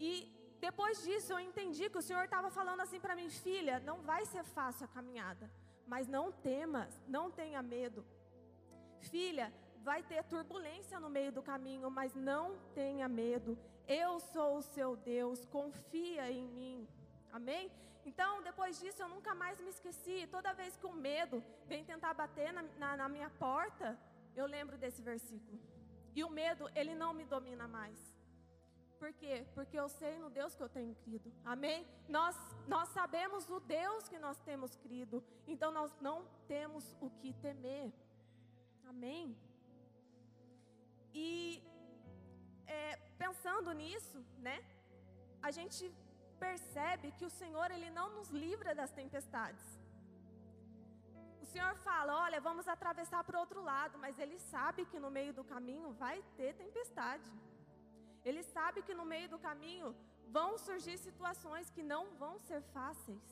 E 0.00 0.12
depois 0.58 1.02
disso 1.04 1.32
eu 1.34 1.40
entendi 1.40 1.88
que 1.90 1.98
o 1.98 2.02
Senhor 2.02 2.24
estava 2.24 2.50
falando 2.50 2.80
assim 2.80 2.98
para 2.98 3.14
mim: 3.14 3.28
filha, 3.28 3.78
não 3.80 3.98
vai 4.00 4.24
ser 4.24 4.42
fácil 4.42 4.86
a 4.86 4.88
caminhada, 4.88 5.50
mas 5.86 6.08
não 6.08 6.32
temas, 6.32 6.92
não 7.06 7.30
tenha 7.30 7.62
medo. 7.62 8.04
Filha, 8.98 9.52
vai 9.82 10.02
ter 10.02 10.22
turbulência 10.24 10.98
no 10.98 11.10
meio 11.10 11.32
do 11.32 11.42
caminho, 11.42 11.90
mas 11.90 12.14
não 12.14 12.58
tenha 12.74 13.08
medo. 13.08 13.58
Eu 13.86 14.20
sou 14.20 14.56
o 14.58 14.62
seu 14.62 14.96
Deus, 14.96 15.44
confia 15.46 16.30
em 16.30 16.46
mim. 16.48 16.88
Amém? 17.32 17.70
Então, 18.04 18.42
depois 18.42 18.78
disso, 18.80 19.02
eu 19.02 19.08
nunca 19.08 19.34
mais 19.34 19.60
me 19.60 19.70
esqueci. 19.70 20.28
Toda 20.30 20.52
vez 20.52 20.76
que 20.76 20.86
o 20.86 20.92
medo 20.92 21.42
vem 21.66 21.84
tentar 21.84 22.14
bater 22.14 22.52
na, 22.52 22.62
na, 22.78 22.96
na 22.96 23.08
minha 23.08 23.30
porta, 23.30 23.98
eu 24.34 24.46
lembro 24.46 24.78
desse 24.78 25.02
versículo. 25.02 25.58
E 26.14 26.24
o 26.24 26.30
medo, 26.30 26.68
ele 26.74 26.94
não 26.94 27.12
me 27.12 27.24
domina 27.24 27.68
mais. 27.68 27.98
Por 29.00 29.12
quê? 29.20 29.34
Porque 29.56 29.76
eu 29.82 29.88
sei 29.88 30.14
no 30.22 30.28
Deus 30.38 30.54
que 30.54 30.62
eu 30.62 30.68
tenho 30.68 30.94
crido. 31.04 31.28
Amém? 31.52 31.78
Nós, 32.16 32.36
nós 32.74 32.88
sabemos 32.90 33.48
o 33.56 33.58
Deus 33.60 34.08
que 34.10 34.18
nós 34.26 34.38
temos 34.48 34.76
crido. 34.84 35.24
Então 35.52 35.70
nós 35.78 35.90
não 36.06 36.16
temos 36.46 36.84
o 37.00 37.08
que 37.18 37.32
temer. 37.44 37.90
Amém? 38.92 39.24
E 41.14 41.62
é, 42.66 42.96
pensando 43.24 43.72
nisso, 43.72 44.18
né? 44.46 44.58
A 45.48 45.50
gente 45.50 45.82
percebe 46.38 47.10
que 47.12 47.24
o 47.24 47.34
Senhor 47.40 47.70
ele 47.70 47.90
não 47.98 48.08
nos 48.16 48.28
livra 48.44 48.74
das 48.80 48.92
tempestades. 49.00 49.66
O 51.40 51.46
Senhor 51.52 51.74
fala: 51.88 52.12
"Olha, 52.24 52.38
vamos 52.48 52.68
atravessar 52.68 53.22
para 53.24 53.38
o 53.38 53.40
outro 53.44 53.62
lado", 53.62 53.96
mas 54.04 54.18
ele 54.18 54.38
sabe 54.38 54.84
que 54.90 55.00
no 55.04 55.10
meio 55.18 55.32
do 55.38 55.44
caminho 55.54 55.90
vai 56.04 56.18
ter 56.36 56.52
tempestade. 56.64 57.30
Ele 58.24 58.42
sabe 58.42 58.82
que 58.82 58.94
no 58.94 59.04
meio 59.04 59.28
do 59.28 59.38
caminho 59.38 59.94
vão 60.28 60.58
surgir 60.58 60.98
situações 60.98 61.70
que 61.70 61.82
não 61.82 62.02
vão 62.22 62.38
ser 62.38 62.60
fáceis. 62.74 63.28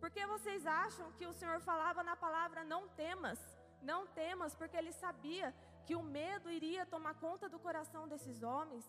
Porque 0.00 0.24
vocês 0.26 0.66
acham 0.66 1.10
que 1.12 1.26
o 1.26 1.32
Senhor 1.32 1.60
falava 1.60 2.02
na 2.02 2.16
palavra 2.16 2.64
não 2.64 2.88
temas? 2.88 3.40
Não 3.82 4.06
temas, 4.06 4.54
porque 4.54 4.76
ele 4.76 4.92
sabia 4.92 5.54
que 5.84 5.94
o 5.94 6.02
medo 6.02 6.50
iria 6.50 6.86
tomar 6.94 7.14
conta 7.14 7.48
do 7.48 7.58
coração 7.58 8.08
desses 8.08 8.42
homens. 8.42 8.84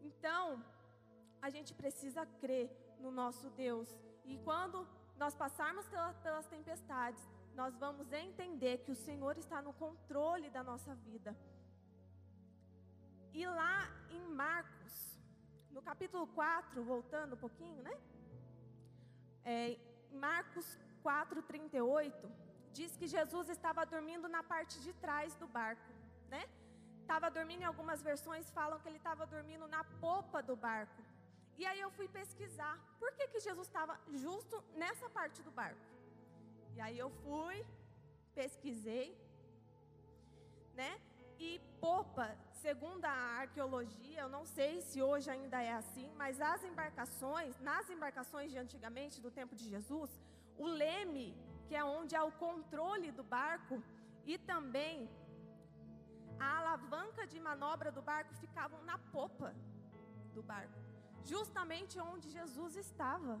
Então, 0.00 0.62
a 1.40 1.48
gente 1.50 1.72
precisa 1.74 2.24
crer 2.42 2.70
no 2.98 3.10
nosso 3.10 3.50
Deus. 3.50 3.88
E 4.24 4.38
quando 4.38 4.86
nós 5.16 5.34
passarmos 5.34 5.86
pelas 6.22 6.46
tempestades, 6.46 7.22
nós 7.54 7.76
vamos 7.76 8.12
entender 8.12 8.78
que 8.78 8.90
o 8.90 9.00
Senhor 9.06 9.36
está 9.36 9.60
no 9.60 9.72
controle 9.72 10.48
da 10.50 10.62
nossa 10.62 10.94
vida. 10.94 11.36
E 13.32 13.46
lá 13.46 13.90
em 14.10 14.22
Marcos, 14.28 14.94
no 15.70 15.80
capítulo 15.80 16.26
4, 16.26 16.82
voltando 16.82 17.34
um 17.34 17.42
pouquinho, 17.44 17.82
né? 17.82 17.94
É, 19.44 19.78
Marcos 20.12 20.66
4, 21.02 21.42
38, 21.42 22.30
diz 22.72 22.96
que 22.96 23.06
Jesus 23.06 23.48
estava 23.48 23.84
dormindo 23.86 24.28
na 24.28 24.42
parte 24.42 24.80
de 24.80 24.92
trás 25.04 25.34
do 25.36 25.46
barco, 25.46 25.92
né? 26.28 26.44
Estava 27.00 27.30
dormindo, 27.30 27.62
em 27.62 27.64
algumas 27.64 28.02
versões 28.02 28.50
falam 28.50 28.78
que 28.80 28.88
ele 28.88 28.98
estava 28.98 29.26
dormindo 29.26 29.66
na 29.66 29.82
popa 30.04 30.42
do 30.42 30.54
barco. 30.54 31.02
E 31.56 31.66
aí 31.66 31.80
eu 31.80 31.90
fui 31.90 32.08
pesquisar 32.08 32.78
por 32.98 33.12
que, 33.12 33.28
que 33.28 33.40
Jesus 33.40 33.66
estava 33.66 33.98
justo 34.12 34.62
nessa 34.74 35.08
parte 35.08 35.42
do 35.42 35.50
barco. 35.50 35.80
E 36.74 36.80
aí 36.80 36.98
eu 36.98 37.10
fui, 37.22 37.66
pesquisei, 38.34 39.08
né? 40.74 40.92
E 41.48 41.50
popa, 41.86 42.26
segundo 42.64 43.04
a 43.12 43.16
arqueologia, 43.42 44.20
eu 44.24 44.30
não 44.36 44.44
sei 44.56 44.72
se 44.88 44.98
hoje 45.08 45.28
ainda 45.34 45.58
é 45.70 45.72
assim, 45.80 46.08
mas 46.20 46.40
as 46.52 46.62
embarcações, 46.70 47.58
nas 47.68 47.88
embarcações 47.94 48.50
de 48.52 48.58
antigamente, 48.64 49.24
do 49.24 49.30
tempo 49.38 49.54
de 49.60 49.64
Jesus, 49.74 50.10
o 50.64 50.66
leme, 50.82 51.28
que 51.66 51.74
é 51.80 51.84
onde 51.98 52.14
há 52.18 52.24
o 52.30 52.36
controle 52.46 53.10
do 53.18 53.24
barco, 53.38 53.76
e 54.30 54.36
também 54.52 55.10
a 56.46 56.50
alavanca 56.60 57.26
de 57.32 57.40
manobra 57.48 57.90
do 57.96 58.02
barco 58.12 58.32
ficavam 58.44 58.80
na 58.90 58.98
popa 59.16 59.50
do 60.36 60.42
barco 60.52 60.80
justamente 61.24 61.98
onde 62.00 62.30
Jesus 62.30 62.76
estava. 62.76 63.40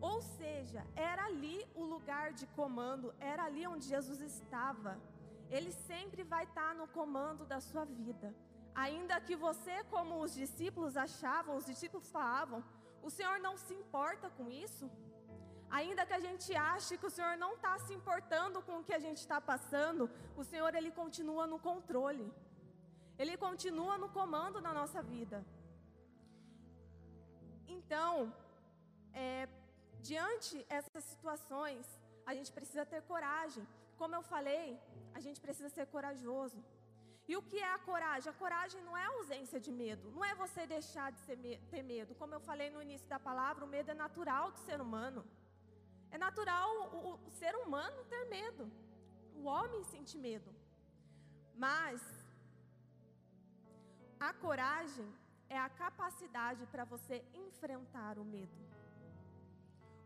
Ou 0.00 0.20
seja, 0.22 0.86
era 0.94 1.24
ali 1.24 1.66
o 1.74 1.84
lugar 1.84 2.32
de 2.32 2.46
comando, 2.58 3.12
era 3.18 3.44
ali 3.44 3.66
onde 3.66 3.86
Jesus 3.86 4.20
estava. 4.20 4.98
Ele 5.50 5.72
sempre 5.72 6.22
vai 6.22 6.44
estar 6.44 6.74
no 6.74 6.86
comando 6.98 7.44
da 7.52 7.60
sua 7.60 7.84
vida. 7.84 8.34
Ainda 8.74 9.20
que 9.20 9.36
você, 9.46 9.76
como 9.94 10.20
os 10.24 10.34
discípulos 10.34 10.96
achavam, 10.96 11.56
os 11.56 11.66
discípulos 11.66 12.10
falavam, 12.16 12.62
o 13.02 13.10
Senhor 13.10 13.38
não 13.46 13.56
se 13.56 13.74
importa 13.74 14.28
com 14.30 14.50
isso. 14.50 14.90
Ainda 15.70 16.06
que 16.06 16.16
a 16.18 16.20
gente 16.26 16.54
ache 16.54 16.98
que 17.00 17.06
o 17.06 17.14
Senhor 17.16 17.36
não 17.36 17.54
está 17.54 17.78
se 17.78 17.92
importando 17.92 18.62
com 18.62 18.78
o 18.78 18.84
que 18.84 18.94
a 18.94 19.02
gente 19.06 19.18
está 19.18 19.40
passando, 19.40 20.10
o 20.36 20.44
Senhor 20.44 20.74
ele 20.74 20.90
continua 20.90 21.46
no 21.46 21.58
controle. 21.58 22.26
Ele 23.18 23.36
continua 23.36 23.98
no 23.98 24.08
comando 24.08 24.60
da 24.60 24.72
nossa 24.72 25.02
vida. 25.02 25.44
Então, 27.66 28.32
é, 29.12 29.48
diante 30.00 30.64
essas 30.68 31.04
situações, 31.04 31.86
a 32.24 32.34
gente 32.34 32.52
precisa 32.52 32.84
ter 32.86 33.02
coragem. 33.02 33.66
Como 34.00 34.14
eu 34.18 34.22
falei, 34.34 34.66
a 35.18 35.20
gente 35.24 35.40
precisa 35.44 35.70
ser 35.76 35.86
corajoso. 35.94 36.58
E 37.30 37.36
o 37.36 37.42
que 37.48 37.58
é 37.58 37.70
a 37.72 37.78
coragem? 37.78 38.30
A 38.30 38.40
coragem 38.42 38.80
não 38.88 38.96
é 38.96 39.04
a 39.04 39.14
ausência 39.16 39.58
de 39.64 39.70
medo, 39.70 40.10
não 40.14 40.24
é 40.24 40.34
você 40.34 40.66
deixar 40.66 41.08
de 41.12 41.20
ter 41.72 41.82
medo. 41.94 42.14
Como 42.20 42.34
eu 42.34 42.40
falei 42.40 42.68
no 42.70 42.80
início 42.86 43.08
da 43.14 43.18
palavra, 43.28 43.64
o 43.64 43.72
medo 43.76 43.90
é 43.90 43.94
natural 43.94 44.46
do 44.50 44.60
ser 44.68 44.80
humano. 44.80 45.22
É 46.10 46.16
natural 46.16 46.70
o, 46.98 47.20
o 47.28 47.30
ser 47.40 47.54
humano 47.62 47.98
ter 48.12 48.24
medo. 48.36 48.64
O 49.34 49.44
homem 49.44 49.82
sente 49.84 50.16
medo. 50.16 50.50
Mas 51.54 52.00
a 54.18 54.32
coragem 54.32 55.08
é 55.50 55.58
a 55.58 55.68
capacidade 55.68 56.64
para 56.66 56.84
você 56.84 57.24
enfrentar 57.34 58.18
o 58.18 58.24
medo. 58.24 58.58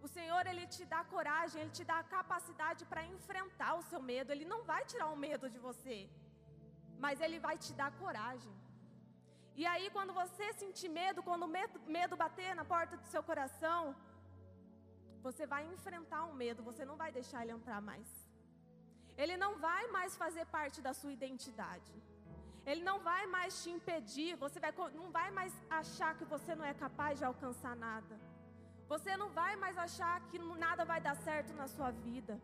O 0.07 0.09
Senhor, 0.17 0.43
Ele 0.51 0.67
te 0.75 0.85
dá 0.93 1.01
coragem, 1.15 1.61
Ele 1.63 1.75
te 1.79 1.85
dá 1.91 1.99
a 2.01 2.09
capacidade 2.17 2.83
para 2.91 3.05
enfrentar 3.15 3.73
o 3.81 3.87
seu 3.91 4.01
medo. 4.11 4.33
Ele 4.35 4.47
não 4.53 4.61
vai 4.71 4.83
tirar 4.93 5.09
o 5.15 5.21
medo 5.27 5.49
de 5.55 5.59
você, 5.69 5.99
mas 7.05 7.21
Ele 7.21 7.39
vai 7.47 7.57
te 7.65 7.73
dar 7.81 7.91
coragem. 8.03 8.55
E 9.61 9.65
aí, 9.73 9.87
quando 9.97 10.13
você 10.21 10.47
sentir 10.63 10.89
medo, 10.89 11.23
quando 11.29 11.45
o 11.49 11.53
medo, 11.97 12.17
bater 12.25 12.51
na 12.61 12.65
porta 12.65 12.97
do 12.97 13.07
seu 13.15 13.23
coração, 13.31 13.95
você 15.27 15.47
vai 15.53 15.63
enfrentar 15.75 16.23
o 16.31 16.35
medo, 16.43 16.69
você 16.71 16.85
não 16.91 16.97
vai 17.03 17.11
deixar 17.19 17.43
ele 17.43 17.53
entrar 17.59 17.81
mais. 17.91 18.09
Ele 19.23 19.37
não 19.37 19.53
vai 19.67 19.83
mais 19.97 20.17
fazer 20.23 20.47
parte 20.47 20.81
da 20.87 20.95
sua 21.01 21.13
identidade. 21.19 21.93
Ele 22.65 22.83
não 22.83 22.99
vai 23.11 23.23
mais 23.27 23.63
te 23.63 23.71
impedir, 23.77 24.37
você 24.37 24.59
vai, 24.59 24.73
não 25.01 25.11
vai 25.19 25.31
mais 25.31 25.53
achar 25.81 26.17
que 26.19 26.25
você 26.25 26.55
não 26.55 26.65
é 26.65 26.75
capaz 26.85 27.19
de 27.19 27.25
alcançar 27.25 27.77
nada. 27.77 28.32
Você 28.93 29.17
não 29.21 29.29
vai 29.31 29.53
mais 29.57 29.77
achar 29.79 30.21
que 30.29 30.39
nada 30.39 30.85
vai 30.85 31.01
dar 31.01 31.17
certo 31.17 31.53
na 31.61 31.67
sua 31.67 31.91
vida. 31.91 32.35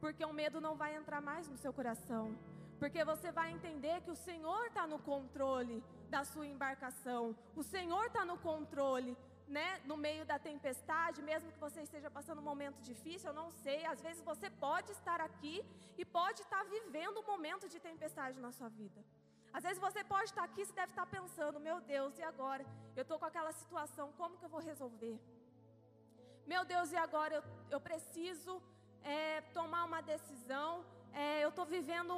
Porque 0.00 0.24
o 0.24 0.32
medo 0.32 0.60
não 0.60 0.74
vai 0.80 0.96
entrar 0.96 1.20
mais 1.20 1.46
no 1.48 1.56
seu 1.56 1.72
coração. 1.72 2.24
Porque 2.80 3.04
você 3.04 3.30
vai 3.30 3.52
entender 3.52 4.00
que 4.04 4.10
o 4.10 4.16
Senhor 4.16 4.62
está 4.66 4.84
no 4.92 4.98
controle 4.98 5.76
da 6.14 6.24
sua 6.24 6.46
embarcação. 6.54 7.36
O 7.54 7.62
Senhor 7.62 8.06
está 8.06 8.24
no 8.24 8.36
controle, 8.48 9.16
né? 9.46 9.68
No 9.84 9.96
meio 9.96 10.24
da 10.30 10.40
tempestade, 10.40 11.22
mesmo 11.22 11.52
que 11.52 11.64
você 11.66 11.82
esteja 11.82 12.10
passando 12.10 12.40
um 12.40 12.50
momento 12.52 12.80
difícil, 12.90 13.28
eu 13.30 13.38
não 13.42 13.48
sei. 13.62 13.86
Às 13.86 14.00
vezes 14.06 14.22
você 14.30 14.50
pode 14.50 14.90
estar 14.90 15.20
aqui 15.20 15.64
e 15.96 16.04
pode 16.04 16.40
estar 16.42 16.64
vivendo 16.64 17.20
um 17.20 17.26
momento 17.34 17.68
de 17.68 17.78
tempestade 17.78 18.40
na 18.40 18.50
sua 18.50 18.68
vida. 18.68 19.00
Às 19.52 19.62
vezes 19.62 19.78
você 19.78 20.02
pode 20.02 20.30
estar 20.32 20.42
aqui, 20.42 20.64
você 20.64 20.72
deve 20.72 20.90
estar 20.90 21.06
pensando, 21.06 21.60
meu 21.60 21.80
Deus, 21.80 22.18
e 22.18 22.24
agora? 22.24 22.66
Eu 22.96 23.02
estou 23.02 23.20
com 23.20 23.26
aquela 23.26 23.52
situação, 23.52 24.12
como 24.20 24.36
que 24.36 24.44
eu 24.44 24.48
vou 24.56 24.60
resolver? 24.60 25.16
Meu 26.52 26.64
Deus, 26.64 26.90
e 26.90 26.96
agora? 26.96 27.32
Eu, 27.36 27.44
eu 27.74 27.80
preciso 27.80 28.52
é, 29.04 29.40
tomar 29.58 29.82
uma 29.84 30.00
decisão, 30.00 30.84
é, 31.12 31.44
eu 31.44 31.50
estou 31.50 31.64
vivendo 31.64 32.14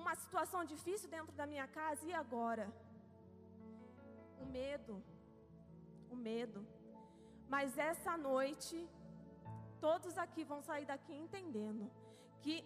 uma 0.00 0.14
situação 0.14 0.64
difícil 0.64 1.08
dentro 1.10 1.34
da 1.40 1.46
minha 1.46 1.66
casa, 1.68 2.00
e 2.06 2.14
agora? 2.14 2.66
O 4.42 4.46
medo, 4.46 4.94
o 6.10 6.16
medo. 6.16 6.66
Mas 7.46 7.76
essa 7.76 8.16
noite, 8.16 8.88
todos 9.82 10.16
aqui 10.16 10.44
vão 10.44 10.62
sair 10.62 10.86
daqui 10.86 11.14
entendendo 11.14 11.84
que 12.40 12.64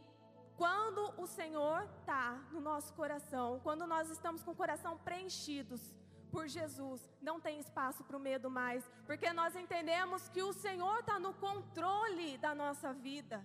quando 0.56 1.02
o 1.20 1.26
Senhor 1.26 1.82
está 1.98 2.26
no 2.52 2.60
nosso 2.60 2.94
coração, 2.94 3.58
quando 3.66 3.88
nós 3.88 4.08
estamos 4.08 4.44
com 4.44 4.52
o 4.52 4.60
coração 4.62 4.96
preenchidos 4.98 5.82
por 6.34 6.44
Jesus, 6.56 7.00
não 7.28 7.36
tem 7.46 7.58
espaço 7.58 8.02
para 8.04 8.16
o 8.16 8.24
medo 8.28 8.48
mais, 8.50 8.82
porque 9.08 9.32
nós 9.32 9.54
entendemos 9.62 10.28
que 10.34 10.42
o 10.42 10.52
Senhor 10.52 10.98
está 11.00 11.18
no 11.18 11.32
controle 11.46 12.38
da 12.38 12.54
nossa 12.54 12.92
vida. 12.92 13.38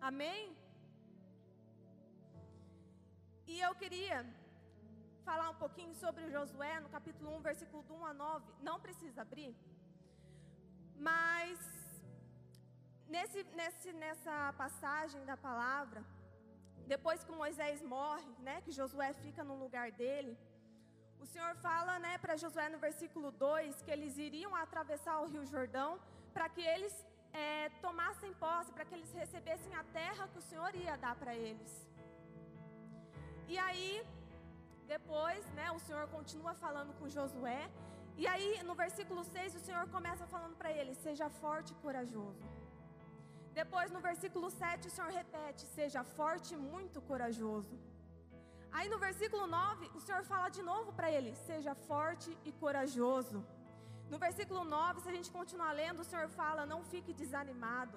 Amém? 0.00 0.42
E 3.46 3.60
eu 3.66 3.74
queria 3.74 4.18
falar 5.28 5.48
um 5.50 5.60
pouquinho 5.64 5.94
sobre 6.02 6.30
Josué, 6.30 6.74
no 6.80 6.88
capítulo 6.96 7.28
1, 7.36 7.40
versículo 7.40 7.84
1 7.90 8.06
a 8.06 8.14
9. 8.14 8.52
Não 8.68 8.76
precisa 8.86 9.22
abrir. 9.22 9.52
Mas, 11.08 11.58
nesse, 13.14 13.42
nesse, 13.60 13.92
nessa 13.92 14.52
passagem 14.62 15.24
da 15.30 15.36
palavra, 15.36 16.02
depois 16.86 17.24
que 17.24 17.32
Moisés 17.32 17.82
morre, 17.82 18.30
né, 18.38 18.60
que 18.64 18.76
Josué 18.80 19.12
fica 19.24 19.42
no 19.42 19.56
lugar 19.64 19.90
dele, 19.90 20.38
o 21.20 21.26
Senhor 21.26 21.54
fala 21.56 21.98
né, 21.98 22.18
para 22.18 22.36
Josué 22.36 22.68
no 22.68 22.78
versículo 22.78 23.30
2 23.30 23.82
que 23.82 23.90
eles 23.90 24.16
iriam 24.18 24.54
atravessar 24.54 25.20
o 25.20 25.26
rio 25.26 25.44
Jordão 25.44 25.98
para 26.34 26.48
que 26.48 26.60
eles 26.74 26.94
é, 27.32 27.68
tomassem 27.86 28.32
posse, 28.34 28.72
para 28.72 28.84
que 28.84 28.94
eles 28.94 29.12
recebessem 29.12 29.74
a 29.74 29.84
terra 30.00 30.28
que 30.32 30.38
o 30.38 30.46
Senhor 30.50 30.74
ia 30.74 30.96
dar 30.96 31.14
para 31.22 31.34
eles. 31.34 31.72
E 33.48 33.56
aí, 33.58 34.04
depois, 34.86 35.42
né, 35.58 35.70
o 35.70 35.80
Senhor 35.86 36.06
continua 36.16 36.54
falando 36.54 36.92
com 36.98 37.08
Josué. 37.08 37.62
E 38.16 38.26
aí, 38.26 38.62
no 38.68 38.74
versículo 38.74 39.22
6, 39.24 39.56
o 39.56 39.60
Senhor 39.66 39.86
começa 39.96 40.26
falando 40.26 40.56
para 40.56 40.70
ele: 40.78 40.94
Seja 40.94 41.28
forte 41.28 41.72
e 41.72 41.76
corajoso. 41.84 42.44
Depois, 43.60 43.90
no 43.90 44.00
versículo 44.00 44.48
7, 44.50 44.88
o 44.88 44.94
Senhor 44.96 45.10
repete: 45.10 45.62
Seja 45.78 46.02
forte 46.02 46.54
e 46.54 46.56
muito 46.56 47.00
corajoso. 47.10 47.76
Aí, 48.76 48.88
no 48.92 48.98
versículo 48.98 49.44
9, 49.46 49.90
o 49.94 50.00
Senhor 50.00 50.22
fala 50.30 50.48
de 50.56 50.62
novo 50.70 50.92
para 50.92 51.10
ele: 51.10 51.30
Seja 51.34 51.74
forte 51.74 52.30
e 52.44 52.52
corajoso. 52.52 53.38
No 54.10 54.18
versículo 54.18 54.64
9, 54.64 55.00
se 55.00 55.08
a 55.08 55.14
gente 55.16 55.30
continuar 55.38 55.72
lendo, 55.72 56.00
o 56.00 56.08
Senhor 56.10 56.28
fala: 56.28 56.66
Não 56.72 56.80
fique 56.84 57.14
desanimado, 57.14 57.96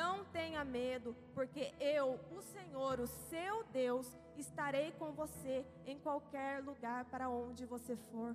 não 0.00 0.24
tenha 0.36 0.64
medo, 0.64 1.14
porque 1.34 1.74
eu, 1.78 2.18
o 2.36 2.40
Senhor, 2.40 3.00
o 3.00 3.06
seu 3.06 3.64
Deus, 3.64 4.08
estarei 4.44 4.92
com 4.92 5.12
você 5.12 5.56
em 5.84 5.98
qualquer 5.98 6.62
lugar 6.62 7.04
para 7.04 7.28
onde 7.28 7.66
você 7.66 7.94
for. 7.94 8.34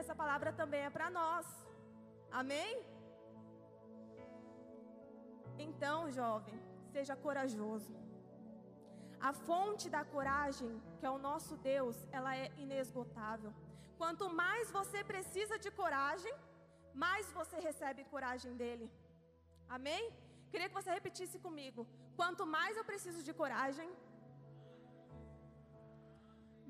Essa 0.00 0.14
palavra 0.14 0.52
também 0.52 0.82
é 0.82 0.90
para 0.90 1.08
nós. 1.08 1.46
Amém? 2.30 2.84
Então, 5.58 6.12
jovem, 6.12 6.60
seja 6.92 7.16
corajoso. 7.16 8.05
A 9.28 9.32
fonte 9.46 9.86
da 9.94 10.02
coragem, 10.14 10.70
que 10.98 11.06
é 11.08 11.10
o 11.14 11.22
nosso 11.28 11.54
Deus, 11.72 11.96
ela 12.16 12.32
é 12.42 12.46
inesgotável. 12.64 13.52
Quanto 14.00 14.24
mais 14.40 14.70
você 14.78 14.98
precisa 15.12 15.56
de 15.64 15.70
coragem, 15.78 16.34
mais 17.04 17.32
você 17.38 17.56
recebe 17.68 18.10
coragem 18.12 18.52
dele. 18.60 18.86
Amém? 19.76 20.02
Queria 20.50 20.68
que 20.68 20.78
você 20.80 20.90
repetisse 20.98 21.38
comigo. 21.46 21.84
Quanto 22.18 22.44
mais 22.56 22.76
eu 22.76 22.84
preciso 22.90 23.22
de 23.28 23.32
coragem, 23.40 23.88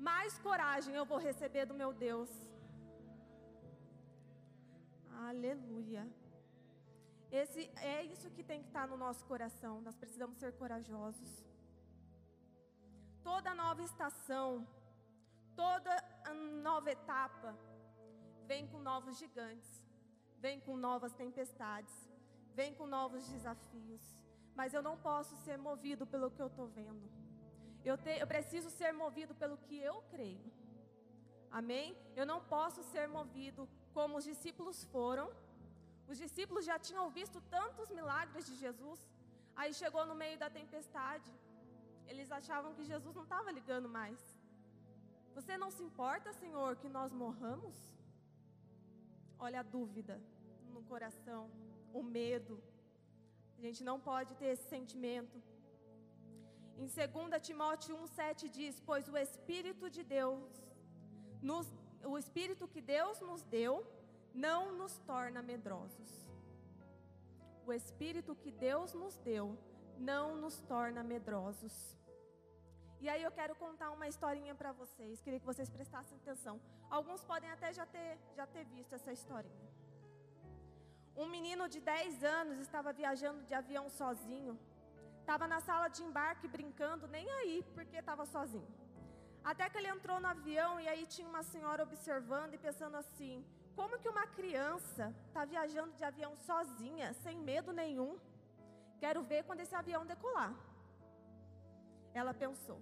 mais 0.09 0.39
coragem 0.47 0.95
eu 0.95 1.05
vou 1.11 1.19
receber 1.29 1.65
do 1.71 1.79
meu 1.81 1.91
Deus. 2.07 2.31
Aleluia. 5.29 6.05
Esse 7.41 7.61
é 7.93 8.03
isso 8.13 8.31
que 8.35 8.43
tem 8.51 8.61
que 8.63 8.69
estar 8.71 8.87
no 8.87 8.97
nosso 9.05 9.23
coração. 9.31 9.75
Nós 9.89 9.97
precisamos 10.03 10.37
ser 10.39 10.53
corajosos. 10.63 11.46
Nova 13.77 13.91
estação, 13.93 14.67
toda 15.55 15.95
nova 16.67 16.89
etapa 16.89 17.49
vem 18.49 18.65
com 18.71 18.79
novos 18.79 19.19
gigantes, 19.19 19.71
vem 20.39 20.59
com 20.59 20.75
novas 20.75 21.13
tempestades, 21.13 21.93
vem 22.55 22.73
com 22.73 22.87
novos 22.87 23.27
desafios. 23.27 24.01
Mas 24.55 24.73
eu 24.73 24.81
não 24.81 24.95
posso 24.97 25.35
ser 25.45 25.59
movido 25.59 26.07
pelo 26.07 26.31
que 26.31 26.41
eu 26.41 26.47
estou 26.47 26.67
vendo. 26.79 27.07
Eu, 27.85 27.97
te, 27.99 28.13
eu 28.17 28.25
preciso 28.25 28.71
ser 28.71 28.91
movido 29.03 29.35
pelo 29.35 29.59
que 29.65 29.77
eu 29.79 30.01
creio. 30.13 30.51
Amém? 31.51 31.95
Eu 32.15 32.25
não 32.25 32.39
posso 32.55 32.81
ser 32.81 33.07
movido 33.07 33.69
como 33.93 34.17
os 34.17 34.23
discípulos 34.23 34.85
foram. 34.85 35.29
Os 36.07 36.17
discípulos 36.17 36.65
já 36.65 36.79
tinham 36.79 37.11
visto 37.11 37.39
tantos 37.41 37.91
milagres 37.91 38.47
de 38.47 38.55
Jesus. 38.55 38.99
Aí 39.55 39.71
chegou 39.71 40.03
no 40.07 40.15
meio 40.15 40.39
da 40.39 40.49
tempestade. 40.49 41.31
Eles 42.11 42.31
achavam 42.39 42.73
que 42.77 42.89
Jesus 42.91 43.13
não 43.15 43.25
estava 43.27 43.51
ligando 43.57 43.89
mais. 43.99 44.19
Você 45.37 45.55
não 45.63 45.69
se 45.75 45.83
importa, 45.89 46.37
Senhor, 46.41 46.69
que 46.81 46.89
nós 46.97 47.11
morramos? 47.23 47.75
Olha 49.45 49.59
a 49.59 49.69
dúvida 49.77 50.15
no 50.73 50.81
coração, 50.91 51.43
o 51.99 52.01
medo. 52.17 52.55
A 53.57 53.61
gente 53.65 53.83
não 53.89 53.97
pode 53.99 54.31
ter 54.39 54.49
esse 54.53 54.67
sentimento. 54.75 55.37
Em 56.77 56.87
2 56.87 57.41
Timóteo 57.47 57.95
1,7 57.97 58.49
diz: 58.57 58.79
Pois 58.89 59.07
o 59.13 59.17
Espírito 59.17 59.89
de 59.95 60.03
Deus, 60.03 60.51
nos, 61.41 61.67
o 62.03 62.17
Espírito 62.23 62.67
que 62.73 62.81
Deus 62.81 63.19
nos 63.29 63.43
deu, 63.43 63.73
não 64.33 64.61
nos 64.79 64.97
torna 65.11 65.41
medrosos. 65.41 66.11
O 67.65 67.73
Espírito 67.73 68.35
que 68.35 68.51
Deus 68.51 68.93
nos 68.93 69.15
deu 69.17 69.45
não 69.99 70.35
nos 70.35 70.59
torna 70.61 71.03
medrosos. 71.03 71.95
E 72.99 73.07
aí 73.09 73.21
eu 73.21 73.31
quero 73.31 73.55
contar 73.55 73.91
uma 73.91 74.07
historinha 74.07 74.55
para 74.55 74.71
vocês. 74.71 75.21
Queria 75.21 75.39
que 75.39 75.45
vocês 75.45 75.69
prestassem 75.69 76.17
atenção. 76.17 76.59
Alguns 76.89 77.23
podem 77.23 77.49
até 77.51 77.71
já 77.71 77.85
ter, 77.85 78.17
já 78.35 78.47
ter 78.47 78.65
visto 78.65 78.93
essa 78.93 79.11
historinha. 79.11 79.67
Um 81.15 81.27
menino 81.27 81.67
de 81.67 81.79
10 81.79 82.23
anos 82.23 82.59
estava 82.59 82.93
viajando 82.93 83.43
de 83.43 83.53
avião 83.53 83.89
sozinho 83.89 84.57
Estava 85.27 85.45
na 85.45 85.59
sala 85.59 85.89
de 85.89 86.01
embarque 86.01 86.47
brincando, 86.47 87.05
nem 87.05 87.29
aí, 87.29 87.61
porque 87.75 87.97
estava 87.97 88.25
sozinho. 88.25 88.65
Até 89.43 89.69
que 89.69 89.77
ele 89.77 89.89
entrou 89.89 90.21
no 90.21 90.27
avião 90.27 90.79
e 90.79 90.87
aí 90.87 91.05
tinha 91.05 91.27
uma 91.27 91.43
senhora 91.43 91.83
observando 91.83 92.53
e 92.53 92.57
pensando 92.57 92.95
assim: 92.95 93.45
como 93.75 93.99
que 93.99 94.07
uma 94.07 94.25
criança 94.25 95.13
está 95.27 95.43
viajando 95.43 95.91
de 95.97 96.03
avião 96.05 96.33
sozinha, 96.37 97.11
sem 97.11 97.37
medo 97.37 97.73
nenhum? 97.73 98.17
Quero 99.03 99.21
ver 99.31 99.41
quando 99.47 99.63
esse 99.65 99.75
avião 99.81 100.03
decolar. 100.13 100.53
Ela 102.19 102.33
pensou. 102.43 102.79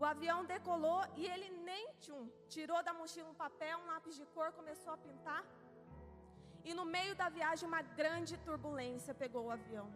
O 0.00 0.04
avião 0.12 0.40
decolou 0.54 1.00
e 1.20 1.26
ele 1.32 1.48
nem 1.68 1.84
tchum, 2.00 2.24
tirou 2.54 2.80
da 2.88 2.92
mochila 2.98 3.30
um 3.30 3.40
papel, 3.44 3.78
um 3.78 3.86
lápis 3.92 4.16
de 4.20 4.26
cor, 4.34 4.50
começou 4.60 4.92
a 4.92 5.02
pintar. 5.06 5.42
E 6.68 6.72
no 6.78 6.84
meio 6.96 7.14
da 7.20 7.28
viagem, 7.38 7.68
uma 7.68 7.82
grande 8.00 8.36
turbulência 8.46 9.12
pegou 9.22 9.44
o 9.46 9.50
avião. 9.56 9.88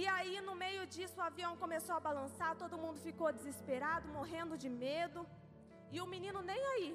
E 0.00 0.06
aí, 0.14 0.34
no 0.48 0.54
meio 0.54 0.82
disso, 0.94 1.18
o 1.18 1.26
avião 1.30 1.52
começou 1.62 1.94
a 1.96 2.04
balançar, 2.08 2.50
todo 2.62 2.82
mundo 2.84 2.98
ficou 3.08 3.32
desesperado, 3.32 4.06
morrendo 4.16 4.58
de 4.62 4.68
medo. 4.68 5.20
E 5.90 6.00
o 6.04 6.06
menino 6.14 6.40
nem 6.50 6.62
aí, 6.72 6.88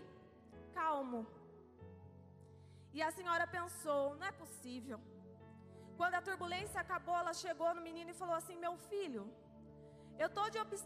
calmo. 0.78 1.22
E 2.94 3.02
a 3.02 3.12
senhora 3.18 3.48
pensou: 3.58 4.16
não 4.18 4.28
é 4.32 4.34
possível. 4.44 5.00
Quando 6.02 6.16
a 6.20 6.28
turbulência 6.28 6.80
acabou, 6.82 7.16
ela 7.22 7.34
chegou 7.42 7.72
no 7.78 7.82
menino 7.88 8.10
e 8.12 8.20
falou 8.22 8.36
assim: 8.38 8.56
Meu 8.64 8.72
filho, 8.90 9.24
eu 10.22 10.28
estou 10.30 10.46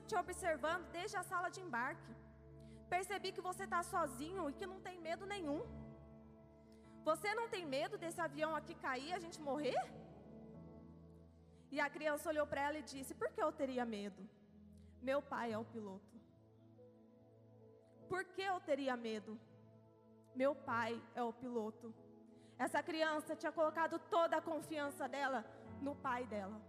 te 0.10 0.15
observando 0.23 0.86
desde 0.97 1.15
a 1.21 1.23
sala 1.30 1.49
de 1.56 1.62
embarque. 1.65 2.13
Percebi 2.93 3.30
que 3.36 3.45
você 3.47 3.63
está 3.67 3.82
sozinho 3.91 4.43
e 4.49 4.56
que 4.60 4.67
não 4.71 4.80
tem 4.88 4.97
medo 5.08 5.25
nenhum. 5.34 5.62
Você 7.10 7.30
não 7.39 7.47
tem 7.54 7.63
medo 7.78 7.97
desse 8.04 8.19
avião 8.28 8.51
aqui 8.60 8.75
cair 8.86 9.10
e 9.10 9.17
a 9.17 9.21
gente 9.25 9.39
morrer? 9.49 9.82
E 11.75 11.80
a 11.86 11.89
criança 11.95 12.30
olhou 12.34 12.47
para 12.51 12.63
ela 12.67 12.80
e 12.82 12.89
disse: 12.93 13.19
Por 13.21 13.30
que 13.36 13.41
eu 13.47 13.51
teria 13.62 13.86
medo? 13.97 14.23
Meu 15.10 15.21
pai 15.34 15.47
é 15.54 15.58
o 15.58 15.69
piloto. 15.73 16.15
Por 18.12 18.23
que 18.34 18.45
eu 18.54 18.60
teria 18.71 18.97
medo? 19.10 19.39
Meu 20.43 20.54
pai 20.71 20.91
é 21.21 21.23
o 21.23 21.32
piloto. 21.43 21.88
Essa 22.58 22.82
criança 22.82 23.36
tinha 23.36 23.52
colocado 23.52 24.00
toda 24.10 24.38
a 24.38 24.41
confiança 24.41 25.08
dela 25.08 25.46
no 25.82 25.96
pai 25.96 26.26
dela. 26.26 26.60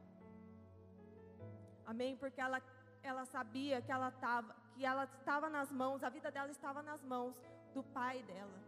Amém? 1.87 2.17
Porque 2.17 2.41
ela, 2.41 2.61
ela 3.03 3.25
sabia 3.25 3.81
que 3.81 3.93
ela 3.93 4.09
estava 4.09 4.55
que 4.77 4.85
ela 4.85 5.05
estava 5.05 5.49
nas 5.49 5.71
mãos, 5.73 6.03
a 6.03 6.11
vida 6.11 6.31
dela 6.31 6.51
estava 6.51 6.83
nas 6.83 7.03
mãos 7.03 7.43
do 7.73 7.83
pai 7.83 8.23
dela. 8.25 8.59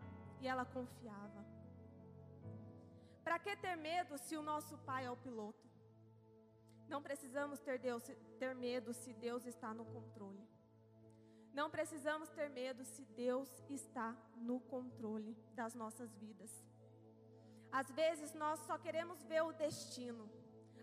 E 0.40 0.48
ela 0.48 0.64
confiava. 0.64 1.44
Para 3.22 3.38
que 3.38 3.54
ter 3.56 3.76
medo 3.76 4.16
se 4.16 4.34
o 4.36 4.42
nosso 4.42 4.78
pai 4.78 5.04
é 5.04 5.10
o 5.10 5.16
piloto? 5.16 5.68
Não 6.88 7.02
precisamos 7.02 7.60
ter, 7.60 7.78
Deus, 7.78 8.02
ter 8.38 8.54
medo 8.54 8.94
se 8.94 9.12
Deus 9.12 9.44
está 9.44 9.74
no 9.74 9.84
controle. 9.84 10.48
Não 11.52 11.68
precisamos 11.68 12.30
ter 12.30 12.48
medo 12.48 12.84
se 12.84 13.04
Deus 13.04 13.50
está 13.68 14.16
no 14.36 14.60
controle 14.60 15.36
das 15.54 15.74
nossas 15.74 16.10
vidas. 16.14 16.50
Às 17.70 17.90
vezes 17.90 18.32
nós 18.34 18.58
só 18.60 18.76
queremos 18.78 19.22
ver 19.24 19.42
o 19.42 19.52
destino. 19.52 20.28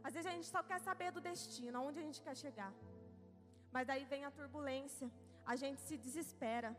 Às 0.04 0.13
vezes 0.13 0.28
a 0.32 0.36
gente 0.36 0.48
só 0.48 0.62
quer 0.62 0.80
saber 0.80 1.12
do 1.12 1.21
destino, 1.21 1.78
aonde 1.78 2.00
a 2.00 2.04
gente 2.04 2.21
quer 2.21 2.36
chegar. 2.38 2.74
Mas 3.71 3.88
daí 3.88 4.06
vem 4.06 4.24
a 4.26 4.32
turbulência, 4.32 5.10
a 5.45 5.56
gente 5.56 5.82
se 5.82 5.98
desespera. 5.98 6.71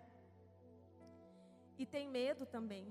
e 1.79 1.85
tem 1.95 2.09
medo 2.09 2.45
também. 2.47 2.85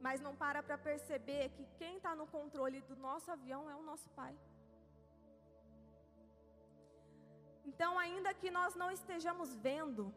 Mas 0.00 0.20
não 0.26 0.34
para 0.42 0.62
para 0.62 0.76
perceber 0.78 1.50
que 1.50 1.64
quem 1.78 1.96
está 1.96 2.14
no 2.14 2.26
controle 2.26 2.80
do 2.90 2.96
nosso 2.96 3.30
avião 3.30 3.62
é 3.70 3.74
o 3.74 3.82
nosso 3.82 4.08
Pai. 4.10 4.34
Então, 7.70 7.98
ainda 7.98 8.32
que 8.40 8.50
nós 8.50 8.74
não 8.74 8.90
estejamos 8.90 9.54
vendo, 9.66 10.14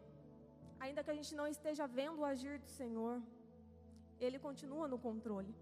ainda 0.79 1.03
que 1.03 1.11
a 1.11 1.17
gente 1.19 1.33
não 1.35 1.47
esteja 1.47 1.87
vendo 1.87 2.19
o 2.19 2.25
agir 2.25 2.59
do 2.59 2.69
Senhor, 2.79 3.21
Ele 4.19 4.39
continua 4.39 4.87
no 4.87 4.97
controle. 4.97 5.53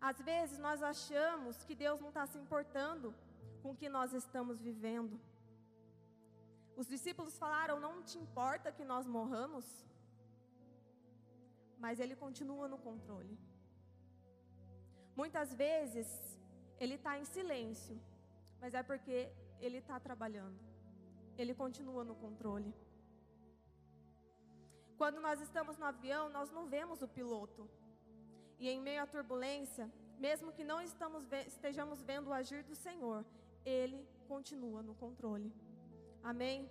Às 0.00 0.20
vezes 0.20 0.58
nós 0.58 0.82
achamos 0.82 1.64
que 1.64 1.74
Deus 1.74 2.00
não 2.00 2.08
está 2.08 2.24
se 2.26 2.38
importando 2.38 3.14
com 3.62 3.72
o 3.72 3.76
que 3.76 3.88
nós 3.88 4.12
estamos 4.12 4.60
vivendo. 4.60 5.20
Os 6.76 6.86
discípulos 6.86 7.36
falaram: 7.36 7.80
Não 7.80 8.02
te 8.02 8.16
importa 8.18 8.70
que 8.70 8.84
nós 8.84 9.06
morramos? 9.06 9.66
Mas 11.78 11.98
Ele 11.98 12.14
continua 12.14 12.68
no 12.68 12.78
controle. 12.78 13.36
Muitas 15.16 15.52
vezes 15.52 16.08
Ele 16.78 16.94
está 16.94 17.18
em 17.18 17.24
silêncio, 17.24 18.00
mas 18.60 18.74
é 18.74 18.82
porque 18.82 19.32
Ele 19.60 19.78
está 19.78 19.98
trabalhando. 19.98 20.58
Ele 21.36 21.54
continua 21.54 22.04
no 22.04 22.14
controle. 22.14 22.72
Quando 25.00 25.20
nós 25.20 25.40
estamos 25.40 25.78
no 25.78 25.86
avião, 25.86 26.28
nós 26.28 26.50
não 26.50 26.66
vemos 26.66 27.00
o 27.02 27.08
piloto, 27.16 27.68
e 28.58 28.68
em 28.68 28.80
meio 28.80 29.00
à 29.02 29.06
turbulência, 29.06 29.88
mesmo 30.18 30.52
que 30.52 30.64
não 30.64 30.80
estejamos 30.82 32.02
vendo 32.02 32.28
o 32.28 32.32
agir 32.32 32.64
do 32.64 32.74
Senhor, 32.74 33.24
Ele 33.64 34.04
continua 34.26 34.82
no 34.82 34.94
controle. 34.96 35.52
Amém? 36.22 36.68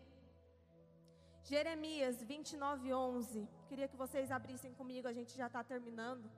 Jeremias 1.44 2.22
29, 2.22 2.94
11. 2.94 3.48
Queria 3.70 3.88
que 3.88 3.96
vocês 3.96 4.30
abrissem 4.30 4.74
comigo, 4.74 5.08
a 5.08 5.14
gente 5.14 5.34
já 5.42 5.48
está 5.48 5.64
terminando. 5.64 6.30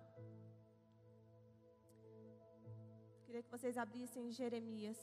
Queria 3.26 3.42
que 3.42 3.50
vocês 3.50 3.76
abrissem 3.78 4.32
Jeremias. 4.32 5.00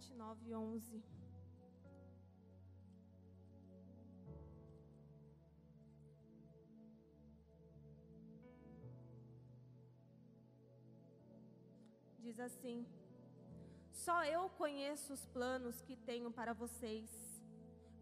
Vinte 0.00 0.12
e 0.12 0.14
nove, 0.14 0.54
onze. 0.54 1.02
diz 12.18 12.40
assim: 12.40 12.86
Só 13.90 14.24
eu 14.24 14.48
conheço 14.50 15.12
os 15.12 15.26
planos 15.26 15.82
que 15.82 15.96
tenho 15.96 16.30
para 16.30 16.54
vocês, 16.54 17.10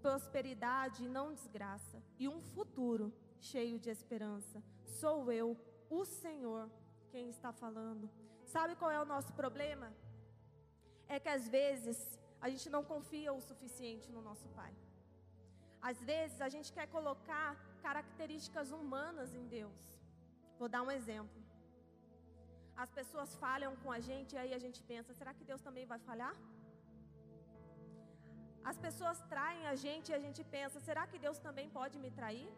prosperidade 0.00 1.04
e 1.04 1.08
não 1.08 1.34
desgraça, 1.34 2.00
e 2.16 2.28
um 2.28 2.40
futuro 2.40 3.12
cheio 3.40 3.76
de 3.76 3.90
esperança. 3.90 4.62
Sou 4.84 5.32
eu, 5.32 5.56
o 5.90 6.04
Senhor, 6.04 6.70
quem 7.10 7.28
está 7.28 7.52
falando. 7.52 8.08
Sabe 8.44 8.76
qual 8.76 8.92
é 8.92 9.00
o 9.00 9.04
nosso 9.04 9.32
problema? 9.32 9.92
É 11.14 11.18
que 11.24 11.30
às 11.36 11.46
vezes 11.56 11.98
a 12.44 12.48
gente 12.52 12.68
não 12.74 12.82
confia 12.92 13.32
o 13.38 13.40
suficiente 13.50 14.06
no 14.16 14.22
nosso 14.28 14.48
Pai. 14.58 14.72
Às 15.90 15.98
vezes 16.10 16.38
a 16.46 16.48
gente 16.54 16.70
quer 16.76 16.86
colocar 16.96 17.48
características 17.86 18.70
humanas 18.78 19.32
em 19.40 19.46
Deus. 19.58 19.82
Vou 20.58 20.68
dar 20.74 20.82
um 20.86 20.92
exemplo. 20.98 21.40
As 22.84 22.90
pessoas 22.98 23.30
falham 23.44 23.72
com 23.82 23.90
a 23.96 24.00
gente 24.08 24.32
e 24.34 24.38
aí 24.42 24.52
a 24.58 24.62
gente 24.64 24.80
pensa: 24.92 25.18
será 25.20 25.32
que 25.38 25.44
Deus 25.50 25.62
também 25.68 25.86
vai 25.92 26.00
falhar? 26.08 26.34
As 28.70 28.78
pessoas 28.86 29.18
traem 29.32 29.62
a 29.72 29.74
gente 29.84 30.08
e 30.10 30.16
a 30.18 30.22
gente 30.24 30.42
pensa: 30.56 30.78
será 30.88 31.04
que 31.10 31.18
Deus 31.26 31.38
também 31.46 31.68
pode 31.78 31.96
me 32.04 32.10
trair? 32.18 32.48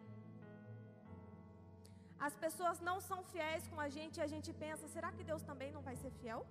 As 2.27 2.35
pessoas 2.45 2.79
não 2.87 2.97
são 3.09 3.19
fiéis 3.31 3.63
com 3.71 3.79
a 3.85 3.89
gente 3.97 4.17
e 4.19 4.23
a 4.27 4.31
gente 4.33 4.51
pensa: 4.65 4.93
será 4.95 5.11
que 5.15 5.23
Deus 5.31 5.43
também 5.51 5.71
não 5.77 5.83
vai 5.89 5.95
ser 6.03 6.11
fiel? 6.19 6.41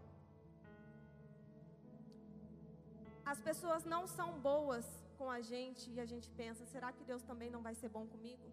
As 3.32 3.40
pessoas 3.48 3.82
não 3.84 4.02
são 4.08 4.28
boas 4.50 4.86
com 5.16 5.28
a 5.30 5.40
gente 5.50 5.84
e 5.94 6.00
a 6.04 6.06
gente 6.12 6.28
pensa: 6.40 6.70
será 6.72 6.88
que 6.96 7.04
Deus 7.10 7.22
também 7.30 7.50
não 7.54 7.62
vai 7.66 7.74
ser 7.80 7.88
bom 7.96 8.04
comigo? 8.14 8.46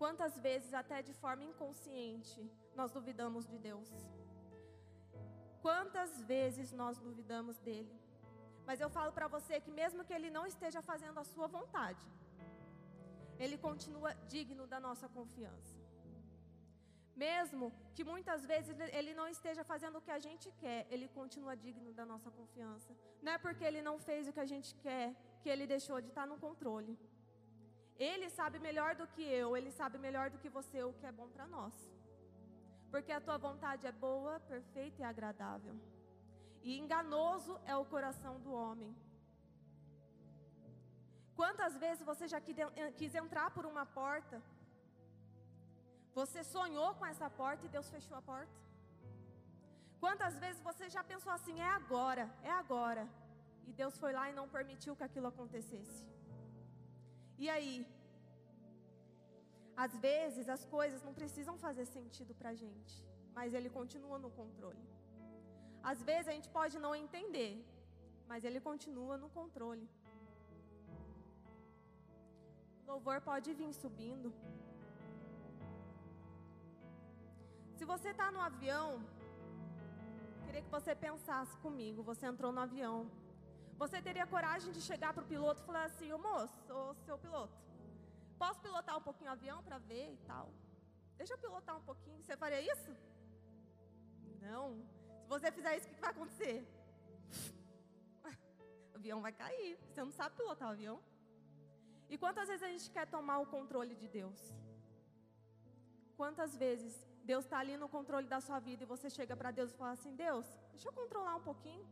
Quantas 0.00 0.34
vezes, 0.46 0.72
até 0.72 0.98
de 1.08 1.14
forma 1.22 1.44
inconsciente, 1.50 2.40
nós 2.78 2.90
duvidamos 2.96 3.44
de 3.52 3.58
Deus? 3.58 3.90
Quantas 5.66 6.12
vezes 6.32 6.72
nós 6.72 6.96
duvidamos 7.06 7.58
dele? 7.58 7.94
Mas 8.68 8.80
eu 8.80 8.88
falo 8.96 9.12
para 9.12 9.28
você 9.36 9.60
que, 9.64 9.72
mesmo 9.82 10.04
que 10.06 10.14
ele 10.18 10.30
não 10.30 10.46
esteja 10.46 10.80
fazendo 10.90 11.18
a 11.20 11.24
sua 11.32 11.48
vontade, 11.58 12.06
ele 13.38 13.58
continua 13.58 14.14
digno 14.34 14.66
da 14.66 14.80
nossa 14.86 15.06
confiança. 15.18 15.76
Mesmo 17.26 17.66
que 17.94 18.04
muitas 18.10 18.40
vezes 18.50 18.74
ele 18.98 19.12
não 19.20 19.26
esteja 19.36 19.62
fazendo 19.70 19.96
o 19.98 20.04
que 20.06 20.12
a 20.16 20.20
gente 20.26 20.48
quer, 20.62 20.80
ele 20.94 21.06
continua 21.18 21.56
digno 21.64 21.92
da 21.98 22.04
nossa 22.10 22.30
confiança. 22.38 22.90
Não 23.24 23.32
é 23.32 23.38
porque 23.44 23.64
ele 23.68 23.82
não 23.88 23.96
fez 24.08 24.28
o 24.28 24.32
que 24.36 24.44
a 24.46 24.50
gente 24.52 24.70
quer 24.84 25.06
que 25.42 25.48
ele 25.52 25.66
deixou 25.66 26.00
de 26.04 26.08
estar 26.12 26.26
no 26.32 26.38
controle. 26.46 26.94
Ele 28.10 28.28
sabe 28.30 28.58
melhor 28.68 28.90
do 29.00 29.06
que 29.14 29.24
eu, 29.40 29.56
ele 29.56 29.72
sabe 29.80 29.98
melhor 30.06 30.26
do 30.30 30.38
que 30.42 30.50
você 30.58 30.82
o 30.84 30.92
que 30.98 31.06
é 31.10 31.12
bom 31.20 31.28
para 31.36 31.46
nós. 31.56 31.74
Porque 32.92 33.10
a 33.10 33.20
tua 33.20 33.38
vontade 33.46 33.86
é 33.86 33.92
boa, 34.06 34.38
perfeita 34.52 35.02
e 35.02 35.04
agradável. 35.04 35.74
E 36.62 36.78
enganoso 36.78 37.58
é 37.66 37.74
o 37.76 37.84
coração 37.94 38.34
do 38.44 38.52
homem. 38.52 38.94
Quantas 41.40 41.76
vezes 41.84 42.04
você 42.04 42.28
já 42.28 42.40
quis 43.00 43.14
entrar 43.22 43.50
por 43.56 43.66
uma 43.66 43.84
porta? 43.84 44.40
Você 46.14 46.42
sonhou 46.42 46.94
com 46.94 47.06
essa 47.06 47.28
porta 47.30 47.64
e 47.66 47.68
Deus 47.68 47.88
fechou 47.90 48.16
a 48.16 48.22
porta? 48.22 48.56
Quantas 50.00 50.34
vezes 50.38 50.60
você 50.68 50.88
já 50.88 51.02
pensou 51.02 51.32
assim, 51.32 51.60
é 51.60 51.70
agora, 51.80 52.24
é 52.42 52.50
agora, 52.50 53.04
e 53.66 53.72
Deus 53.72 53.96
foi 54.02 54.12
lá 54.12 54.30
e 54.30 54.36
não 54.40 54.48
permitiu 54.48 54.96
que 54.96 55.06
aquilo 55.08 55.28
acontecesse? 55.32 56.04
E 57.38 57.48
aí? 57.54 57.86
Às 59.84 59.92
vezes 60.06 60.48
as 60.48 60.64
coisas 60.76 61.02
não 61.06 61.14
precisam 61.20 61.56
fazer 61.64 61.86
sentido 61.86 62.34
para 62.34 62.50
a 62.50 62.54
gente, 62.62 62.94
mas 63.34 63.54
Ele 63.54 63.70
continua 63.70 64.18
no 64.18 64.30
controle. 64.30 64.84
Às 65.90 66.02
vezes 66.02 66.28
a 66.28 66.32
gente 66.36 66.48
pode 66.48 66.78
não 66.84 66.94
entender, 66.94 67.52
mas 68.30 68.44
Ele 68.44 68.60
continua 68.60 69.16
no 69.16 69.28
controle. 69.30 69.88
O 72.82 72.90
louvor 72.92 73.20
pode 73.20 73.52
vir 73.60 73.72
subindo. 73.72 74.32
Se 77.78 77.84
você 77.84 78.08
está 78.12 78.26
no 78.34 78.40
avião, 78.40 78.86
queria 80.44 80.62
que 80.62 80.70
você 80.76 80.92
pensasse 81.06 81.56
comigo. 81.64 82.02
Você 82.10 82.24
entrou 82.26 82.50
no 82.56 82.60
avião. 82.66 82.96
Você 83.82 83.98
teria 84.06 84.26
coragem 84.26 84.72
de 84.76 84.80
chegar 84.88 85.10
para 85.14 85.22
o 85.24 85.30
piloto 85.32 85.60
e 85.62 85.66
falar 85.68 85.84
assim: 85.90 86.08
Ô 86.16 86.18
moço, 86.18 86.58
ô 86.78 86.94
seu 87.06 87.16
piloto, 87.24 87.56
posso 88.42 88.58
pilotar 88.66 88.96
um 89.00 89.04
pouquinho 89.08 89.30
o 89.30 89.34
avião 89.38 89.58
para 89.62 89.78
ver 89.90 90.06
e 90.12 90.18
tal? 90.30 90.46
Deixa 91.16 91.34
eu 91.34 91.38
pilotar 91.38 91.76
um 91.76 91.84
pouquinho. 91.90 92.20
Você 92.20 92.36
faria 92.36 92.60
isso? 92.72 92.90
Não. 94.46 94.66
Se 95.22 95.28
você 95.34 95.52
fizer 95.52 95.76
isso, 95.76 95.86
o 95.86 95.94
que 95.94 96.00
vai 96.06 96.10
acontecer? 96.10 96.56
O 98.92 99.00
avião 99.00 99.20
vai 99.26 99.32
cair. 99.32 99.78
Você 99.88 100.00
não 100.06 100.10
sabe 100.10 100.34
pilotar 100.34 100.68
o 100.68 100.72
avião. 100.72 100.96
E 102.12 102.18
quantas 102.22 102.48
vezes 102.48 102.64
a 102.68 102.70
gente 102.74 102.90
quer 102.90 103.06
tomar 103.06 103.38
o 103.38 103.46
controle 103.46 103.94
de 103.94 104.08
Deus? 104.08 104.40
Quantas 106.16 106.56
vezes 106.56 106.94
Deus 107.30 107.44
está 107.44 107.58
ali 107.62 107.74
no 107.82 107.88
controle 107.94 108.26
da 108.34 108.40
sua 108.44 108.58
vida 108.66 108.82
e 108.82 108.92
você 108.92 109.08
chega 109.16 109.34
para 109.40 109.50
Deus 109.58 109.70
e 109.70 109.78
fala 109.80 109.92
assim: 109.96 110.12
Deus, 110.26 110.46
deixa 110.72 110.88
eu 110.88 110.94
controlar 111.00 111.34
um 111.40 111.44
pouquinho. 111.48 111.84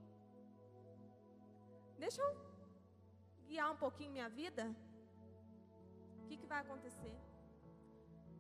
Deixa 2.05 2.21
eu 2.27 2.31
guiar 3.49 3.69
um 3.75 3.79
pouquinho 3.85 4.15
minha 4.19 4.29
vida. 4.41 4.65
O 6.21 6.27
que, 6.27 6.37
que 6.41 6.49
vai 6.53 6.61
acontecer? 6.63 7.15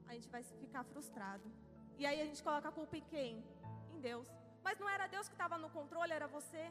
A 0.09 0.14
gente 0.14 0.28
vai 0.35 0.42
ficar 0.62 0.85
frustrado. 0.92 1.46
E 2.00 2.06
aí 2.09 2.18
a 2.22 2.26
gente 2.28 2.42
coloca 2.46 2.68
a 2.70 2.76
culpa 2.78 2.96
em 3.00 3.06
quem? 3.12 3.44
Em 3.94 4.00
Deus. 4.09 4.28
Mas 4.66 4.78
não 4.82 4.88
era 4.94 5.12
Deus 5.14 5.28
que 5.28 5.37
estava 5.38 5.59
no 5.64 5.70
controle, 5.78 6.16
era 6.18 6.28
você. 6.38 6.64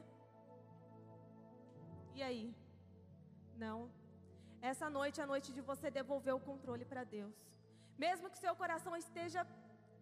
E 2.18 2.24
aí? 2.30 2.44
Não. 3.66 3.78
Essa 4.72 4.90
noite 4.98 5.22
é 5.22 5.24
a 5.24 5.32
noite 5.34 5.52
de 5.58 5.62
você 5.70 5.90
devolver 6.00 6.34
o 6.36 6.46
controle 6.50 6.88
para 6.94 7.04
Deus. 7.18 7.38
Mesmo 8.06 8.32
que 8.32 8.44
seu 8.46 8.56
coração 8.64 8.96
esteja 9.06 9.44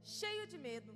cheio 0.03 0.45
de 0.51 0.57
medo, 0.57 0.93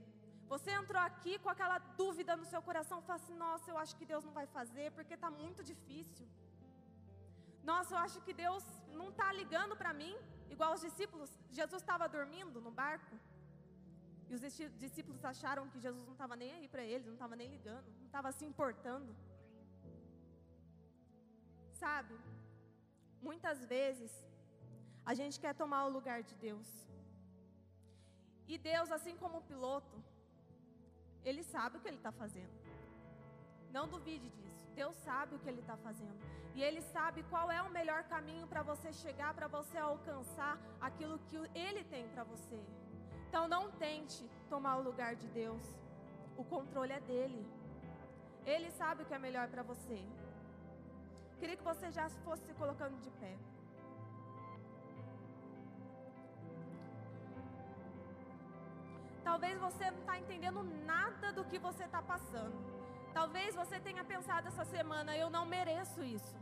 você 0.54 0.72
entrou 0.72 1.02
aqui 1.10 1.34
com 1.44 1.50
aquela 1.54 1.78
dúvida 2.02 2.36
no 2.42 2.46
seu 2.52 2.62
coração, 2.68 3.02
fala 3.02 3.20
assim: 3.22 3.36
nossa, 3.46 3.70
eu 3.72 3.78
acho 3.84 3.96
que 4.00 4.06
Deus 4.12 4.24
não 4.28 4.34
vai 4.40 4.48
fazer 4.58 4.92
porque 4.98 5.16
está 5.16 5.30
muito 5.30 5.64
difícil. 5.72 6.28
Nossa, 7.70 7.96
eu 7.96 8.00
acho 8.06 8.20
que 8.26 8.34
Deus 8.34 8.64
não 9.00 9.10
está 9.10 9.28
ligando 9.40 9.76
para 9.76 9.92
mim, 10.02 10.14
igual 10.50 10.74
os 10.74 10.82
discípulos. 10.88 11.32
Jesus 11.60 11.82
estava 11.82 12.08
dormindo 12.08 12.62
no 12.68 12.72
barco. 12.72 13.16
E 14.30 14.34
os 14.36 14.42
discípulos 14.86 15.24
acharam 15.24 15.70
que 15.72 15.80
Jesus 15.86 16.04
não 16.06 16.16
estava 16.18 16.36
nem 16.42 16.52
aí 16.54 16.68
para 16.74 16.84
eles, 16.84 17.08
não 17.08 17.18
estava 17.20 17.36
nem 17.42 17.50
ligando, 17.56 17.88
não 18.00 18.08
estava 18.08 18.32
se 18.38 18.46
importando. 18.46 19.12
Sabe? 21.84 22.16
Muitas 23.22 23.60
vezes 23.66 24.12
a 25.06 25.14
gente 25.20 25.40
quer 25.44 25.54
tomar 25.62 25.86
o 25.86 25.94
lugar 25.98 26.20
de 26.24 26.36
Deus. 26.48 26.68
E 28.48 28.58
Deus, 28.58 28.92
assim 28.92 29.16
como 29.18 29.40
o 29.40 29.48
piloto, 29.52 30.04
ele 31.24 31.44
sabe 31.44 31.78
o 31.78 31.82
que 31.82 31.88
ele 31.88 31.98
está 31.98 32.12
fazendo. 32.12 32.56
Não 33.72 33.88
duvide 33.88 34.30
disso. 34.30 34.66
Deus 34.74 34.96
sabe 34.98 35.36
o 35.36 35.40
que 35.40 35.50
ele 35.50 35.60
está 35.60 35.76
fazendo. 35.78 36.38
E 36.58 36.64
Ele 36.68 36.82
sabe 36.82 37.22
qual 37.32 37.52
é 37.52 37.62
o 37.62 37.70
melhor 37.70 38.04
caminho 38.06 38.46
para 38.48 38.64
você 38.64 38.92
chegar, 38.92 39.32
para 39.32 39.48
você 39.48 39.78
alcançar 39.78 40.54
aquilo 40.82 41.20
que 41.28 41.38
Ele 41.54 41.84
tem 41.84 42.08
para 42.14 42.24
você. 42.24 42.60
Então 43.28 43.48
não 43.48 43.70
tente 43.84 44.28
tomar 44.50 44.78
o 44.78 44.82
lugar 44.82 45.16
de 45.16 45.28
Deus. 45.28 45.62
O 46.36 46.44
controle 46.44 46.94
é 46.94 47.00
dele. 47.00 47.46
Ele 48.44 48.72
sabe 48.72 49.04
o 49.04 49.06
que 49.06 49.14
é 49.14 49.20
melhor 49.20 49.48
para 49.50 49.62
você. 49.62 50.00
Queria 51.40 51.56
que 51.56 51.64
você 51.64 51.92
já 51.92 52.10
fosse 52.26 52.44
se 52.48 52.54
colocando 52.56 53.00
de 53.06 53.12
pé. 53.22 53.38
Talvez 59.30 59.56
você 59.60 59.86
não 59.92 60.00
está 60.00 60.18
entendendo 60.18 60.64
nada 60.92 61.28
do 61.38 61.44
que 61.50 61.58
você 61.60 61.84
está 61.84 62.02
passando. 62.02 62.58
Talvez 63.14 63.50
você 63.62 63.78
tenha 63.88 64.04
pensado 64.12 64.48
essa 64.48 64.64
semana: 64.76 65.18
eu 65.24 65.30
não 65.30 65.46
mereço 65.46 66.02
isso. 66.18 66.38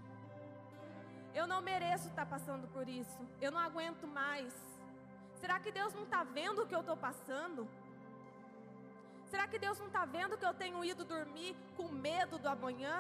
Eu 1.39 1.48
não 1.52 1.62
mereço 1.62 2.08
estar 2.10 2.26
tá 2.26 2.32
passando 2.34 2.67
por 2.76 2.88
isso. 2.88 3.21
Eu 3.41 3.52
não 3.56 3.62
aguento 3.69 4.06
mais. 4.08 4.54
Será 5.41 5.60
que 5.60 5.71
Deus 5.80 5.95
não 5.95 6.04
está 6.04 6.24
vendo 6.38 6.62
o 6.62 6.67
que 6.67 6.76
eu 6.76 6.84
estou 6.86 6.95
passando? 7.08 7.67
Será 9.32 9.48
que 9.48 9.58
Deus 9.65 9.80
não 9.80 9.88
está 9.88 10.06
vendo 10.06 10.38
que 10.38 10.45
eu 10.45 10.54
tenho 10.54 10.86
ido 10.86 11.04
dormir 11.15 11.58
com 11.76 11.88
medo 11.89 12.38
do 12.38 12.48
amanhã? 12.48 12.95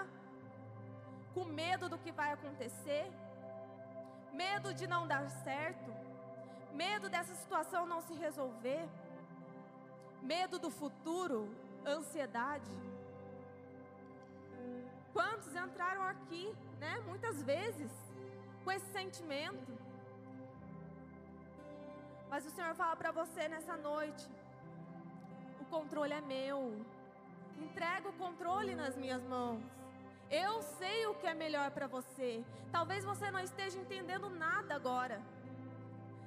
Com 1.35 1.45
medo 1.45 1.87
do 1.87 1.99
que 1.99 2.11
vai 2.11 2.31
acontecer? 2.33 3.05
Medo 4.33 4.73
de 4.73 4.87
não 4.87 5.05
dar 5.13 5.29
certo? 5.47 5.91
Medo 6.73 7.07
dessa 7.07 7.35
situação 7.35 7.85
não 7.85 8.01
se 8.01 8.15
resolver? 8.27 8.83
Medo 10.25 10.57
do 10.57 10.69
futuro, 10.69 11.47
ansiedade. 11.85 12.71
Quantos 15.13 15.55
entraram 15.55 16.03
aqui, 16.03 16.53
né? 16.79 16.99
Muitas 17.07 17.41
vezes, 17.43 17.91
com 18.63 18.71
esse 18.71 18.87
sentimento. 18.91 19.71
Mas 22.29 22.45
o 22.45 22.49
Senhor 22.49 22.73
fala 22.75 22.95
para 22.95 23.11
você 23.11 23.47
nessa 23.47 23.77
noite: 23.77 24.27
o 25.61 25.65
controle 25.65 26.13
é 26.13 26.21
meu. 26.21 26.59
Entrega 27.57 28.09
o 28.09 28.13
controle 28.13 28.75
nas 28.75 28.97
minhas 28.97 29.23
mãos. 29.23 29.63
Eu 30.29 30.61
sei 30.79 31.05
o 31.05 31.13
que 31.13 31.27
é 31.27 31.33
melhor 31.33 31.69
para 31.71 31.87
você. 31.87 32.43
Talvez 32.71 33.05
você 33.05 33.29
não 33.29 33.39
esteja 33.39 33.77
entendendo 33.77 34.29
nada 34.29 34.75
agora. 34.75 35.21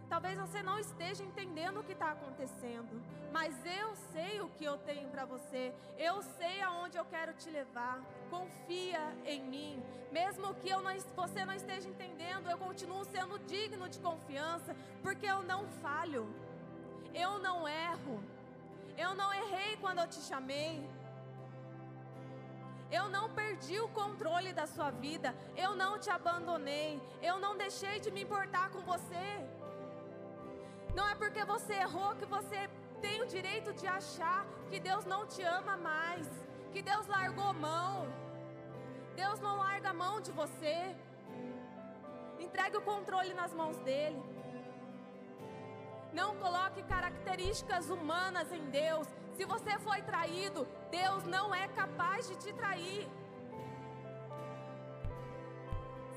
Talvez 0.08 0.38
você 0.38 0.62
não 0.62 0.78
esteja 0.78 1.22
entendendo 1.22 1.80
o 1.80 1.84
que 1.84 1.92
está 1.92 2.12
acontecendo, 2.12 3.02
mas 3.30 3.54
eu 3.66 3.94
sei 4.12 4.40
o 4.40 4.48
que 4.48 4.64
eu 4.64 4.78
tenho 4.78 5.08
para 5.10 5.26
você. 5.26 5.74
Eu 5.98 6.22
sei 6.22 6.62
aonde 6.62 6.96
eu 6.96 7.04
quero 7.04 7.34
te 7.34 7.50
levar. 7.50 8.00
Confia 8.30 9.00
em 9.26 9.42
mim, 9.44 9.82
mesmo 10.10 10.54
que 10.54 10.68
eu 10.70 10.80
não, 10.80 10.92
você 11.14 11.44
não 11.44 11.52
esteja 11.52 11.88
entendendo, 11.88 12.50
eu 12.50 12.56
continuo 12.56 13.04
sendo 13.04 13.38
digno 13.40 13.88
de 13.88 14.00
confiança, 14.00 14.74
porque 15.02 15.26
eu 15.26 15.42
não 15.42 15.66
falho, 15.82 16.26
eu 17.14 17.38
não 17.38 17.68
erro, 17.68 18.22
eu 18.96 19.14
não 19.14 19.32
errei 19.32 19.76
quando 19.76 19.98
eu 19.98 20.08
te 20.08 20.20
chamei. 20.20 20.88
Eu 22.90 23.10
não 23.10 23.28
perdi 23.28 23.78
o 23.78 23.88
controle 23.88 24.50
da 24.54 24.66
sua 24.66 24.90
vida, 24.90 25.34
eu 25.54 25.76
não 25.76 25.98
te 25.98 26.08
abandonei, 26.08 26.98
eu 27.22 27.38
não 27.38 27.54
deixei 27.54 28.00
de 28.00 28.10
me 28.10 28.22
importar 28.22 28.70
com 28.70 28.80
você. 28.80 29.26
Não 30.98 31.06
é 31.08 31.14
porque 31.14 31.42
você 31.44 31.74
errou 31.74 32.08
que 32.20 32.26
você 32.36 32.60
tem 33.02 33.16
o 33.22 33.26
direito 33.34 33.72
de 33.80 33.86
achar 33.86 34.40
que 34.68 34.78
Deus 34.86 35.04
não 35.12 35.20
te 35.32 35.42
ama 35.58 35.76
mais, 35.76 36.26
que 36.72 36.80
Deus 36.88 37.06
largou 37.06 37.52
mão. 37.66 37.94
Deus 39.20 39.38
não 39.38 39.54
larga 39.58 39.90
a 39.90 39.98
mão 40.02 40.14
de 40.20 40.32
você. 40.40 40.76
Entregue 42.46 42.78
o 42.78 42.86
controle 42.90 43.32
nas 43.32 43.54
mãos 43.60 43.78
dele. 43.88 44.20
Não 46.20 46.30
coloque 46.42 46.82
características 46.94 47.88
humanas 47.90 48.50
em 48.58 48.64
Deus. 48.82 49.06
Se 49.36 49.44
você 49.54 49.78
foi 49.86 50.02
traído, 50.02 50.66
Deus 50.90 51.22
não 51.36 51.46
é 51.54 51.68
capaz 51.80 52.28
de 52.28 52.36
te 52.44 52.52
trair. 52.60 53.08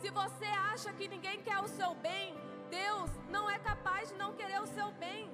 Se 0.01 0.09
você 0.09 0.49
acha 0.73 0.91
que 0.91 1.07
ninguém 1.07 1.39
quer 1.43 1.59
o 1.59 1.67
seu 1.67 1.93
bem, 1.93 2.40
Deus 2.79 3.09
não 3.35 3.49
é 3.49 3.57
capaz 3.59 4.09
de 4.09 4.15
não 4.21 4.31
querer 4.39 4.59
o 4.61 4.67
seu 4.75 4.89
bem. 5.03 5.29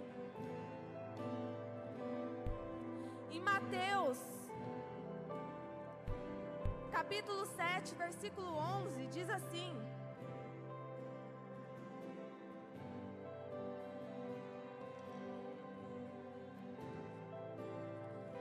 Em 3.30 3.42
Mateus, 3.50 4.20
capítulo 6.92 7.46
7, 7.46 7.96
versículo 7.96 8.52
11, 8.56 9.08
diz 9.18 9.30
assim: 9.30 9.72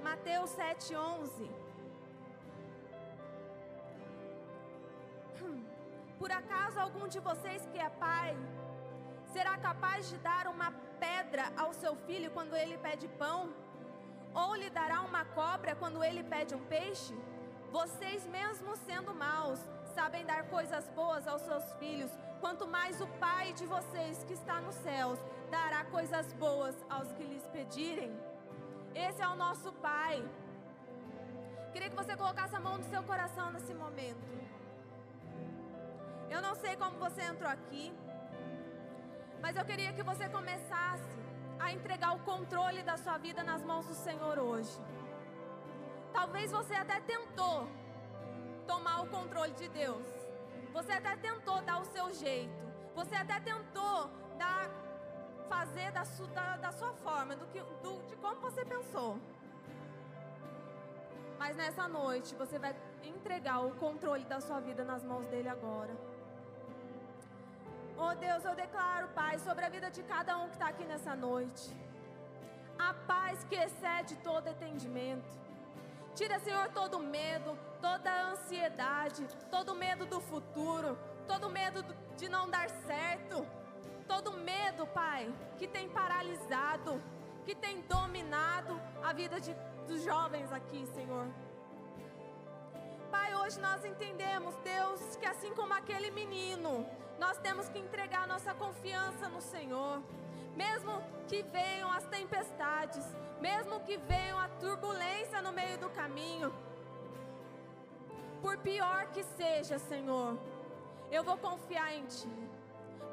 Mateus 0.02 0.50
7, 0.50 0.96
11. 0.96 1.50
Por 6.18 6.30
acaso 6.32 6.78
algum 6.80 7.06
de 7.06 7.20
vocês 7.20 7.66
que 7.72 7.78
é 7.78 7.90
pai 7.90 8.30
Será 9.36 9.54
capaz 9.58 10.08
de 10.08 10.16
dar 10.16 10.46
uma 10.46 10.72
pedra 10.98 11.52
ao 11.58 11.70
seu 11.74 11.94
filho 11.94 12.30
quando 12.30 12.56
ele 12.56 12.78
pede 12.78 13.06
pão? 13.22 13.52
Ou 14.34 14.54
lhe 14.54 14.70
dará 14.70 15.02
uma 15.02 15.26
cobra 15.26 15.76
quando 15.76 16.02
ele 16.02 16.22
pede 16.24 16.54
um 16.54 16.64
peixe? 16.64 17.14
Vocês, 17.70 18.26
mesmo 18.28 18.74
sendo 18.86 19.14
maus, 19.14 19.60
sabem 19.94 20.24
dar 20.24 20.44
coisas 20.44 20.88
boas 21.00 21.28
aos 21.28 21.42
seus 21.42 21.70
filhos, 21.74 22.10
quanto 22.40 22.66
mais 22.66 22.98
o 22.98 23.06
Pai 23.24 23.52
de 23.52 23.66
vocês 23.66 24.24
que 24.24 24.32
está 24.32 24.58
nos 24.62 24.76
céus 24.76 25.18
dará 25.50 25.84
coisas 25.84 26.32
boas 26.44 26.74
aos 26.88 27.12
que 27.12 27.22
lhes 27.22 27.46
pedirem. 27.48 28.18
Esse 28.94 29.20
é 29.20 29.28
o 29.28 29.36
nosso 29.36 29.70
Pai. 29.74 30.24
Queria 31.74 31.90
que 31.90 32.00
você 32.02 32.16
colocasse 32.16 32.56
a 32.56 32.60
mão 32.60 32.78
no 32.78 32.84
seu 32.84 33.02
coração 33.02 33.52
nesse 33.52 33.74
momento. 33.74 34.32
Eu 36.30 36.40
não 36.40 36.54
sei 36.54 36.74
como 36.74 36.96
você 36.98 37.20
entrou 37.20 37.50
aqui. 37.50 37.92
Mas 39.46 39.54
eu 39.54 39.64
queria 39.64 39.92
que 39.92 40.02
você 40.02 40.28
começasse 40.28 41.18
a 41.56 41.72
entregar 41.72 42.12
o 42.16 42.18
controle 42.30 42.82
da 42.82 42.96
sua 42.96 43.16
vida 43.16 43.44
nas 43.44 43.62
mãos 43.62 43.86
do 43.86 43.94
Senhor 43.94 44.40
hoje. 44.40 44.76
Talvez 46.12 46.50
você 46.50 46.74
até 46.74 46.98
tentou 46.98 47.68
tomar 48.66 49.02
o 49.02 49.06
controle 49.06 49.52
de 49.52 49.68
Deus. 49.68 50.04
Você 50.72 50.90
até 50.90 51.14
tentou 51.28 51.62
dar 51.62 51.78
o 51.80 51.84
seu 51.84 52.12
jeito. 52.12 52.60
Você 52.96 53.14
até 53.14 53.38
tentou 53.38 54.10
dar, 54.36 54.68
fazer 55.48 55.92
da, 55.92 56.04
su, 56.04 56.26
da, 56.38 56.56
da 56.56 56.72
sua 56.72 56.92
forma, 56.94 57.36
do 57.36 57.46
que, 57.46 57.60
do, 57.84 58.02
de 58.08 58.16
como 58.16 58.40
você 58.40 58.64
pensou. 58.64 59.16
Mas 61.38 61.56
nessa 61.56 61.86
noite 61.86 62.34
você 62.34 62.58
vai 62.58 62.74
entregar 63.04 63.60
o 63.60 63.70
controle 63.76 64.24
da 64.24 64.40
sua 64.40 64.58
vida 64.58 64.84
nas 64.84 65.04
mãos 65.04 65.24
dele 65.28 65.48
agora. 65.48 65.96
Oh 67.98 68.14
Deus, 68.14 68.44
eu 68.44 68.54
declaro, 68.54 69.08
Pai, 69.08 69.38
sobre 69.38 69.64
a 69.64 69.70
vida 69.70 69.90
de 69.90 70.02
cada 70.02 70.36
um 70.36 70.48
que 70.48 70.54
está 70.54 70.68
aqui 70.68 70.84
nessa 70.84 71.16
noite. 71.16 71.74
A 72.78 72.92
paz 72.92 73.42
que 73.44 73.54
excede 73.54 74.16
todo 74.16 74.48
entendimento. 74.48 75.34
Tira, 76.14 76.38
Senhor, 76.40 76.68
todo 76.68 76.98
medo, 76.98 77.58
toda 77.80 78.10
ansiedade, 78.32 79.26
todo 79.50 79.74
medo 79.74 80.04
do 80.04 80.20
futuro, 80.20 80.98
todo 81.26 81.48
medo 81.48 81.82
de 82.18 82.28
não 82.28 82.50
dar 82.50 82.68
certo, 82.68 83.46
todo 84.06 84.32
medo, 84.32 84.86
Pai, 84.88 85.32
que 85.56 85.66
tem 85.66 85.88
paralisado, 85.88 87.02
que 87.46 87.54
tem 87.54 87.80
dominado 87.82 88.78
a 89.02 89.14
vida 89.14 89.40
de, 89.40 89.54
dos 89.86 90.02
jovens 90.02 90.52
aqui, 90.52 90.86
Senhor. 90.94 91.26
Pai, 93.10 93.34
hoje 93.36 93.58
nós 93.58 93.82
entendemos, 93.86 94.54
Deus, 94.56 95.16
que 95.16 95.24
assim 95.24 95.54
como 95.54 95.72
aquele 95.72 96.10
menino, 96.10 96.86
nós 97.18 97.38
temos 97.38 97.68
que 97.68 97.78
entregar 97.78 98.26
nossa 98.26 98.54
confiança 98.54 99.28
no 99.28 99.40
Senhor. 99.40 100.02
Mesmo 100.54 101.02
que 101.28 101.42
venham 101.42 101.90
as 101.92 102.04
tempestades, 102.06 103.04
mesmo 103.40 103.80
que 103.80 103.96
venham 103.98 104.38
a 104.38 104.48
turbulência 104.48 105.42
no 105.42 105.52
meio 105.52 105.78
do 105.78 105.90
caminho, 105.90 106.52
por 108.40 108.56
pior 108.58 109.06
que 109.08 109.22
seja, 109.22 109.78
Senhor, 109.78 110.38
eu 111.10 111.22
vou 111.24 111.36
confiar 111.36 111.92
em 111.94 112.06
Ti. 112.06 112.28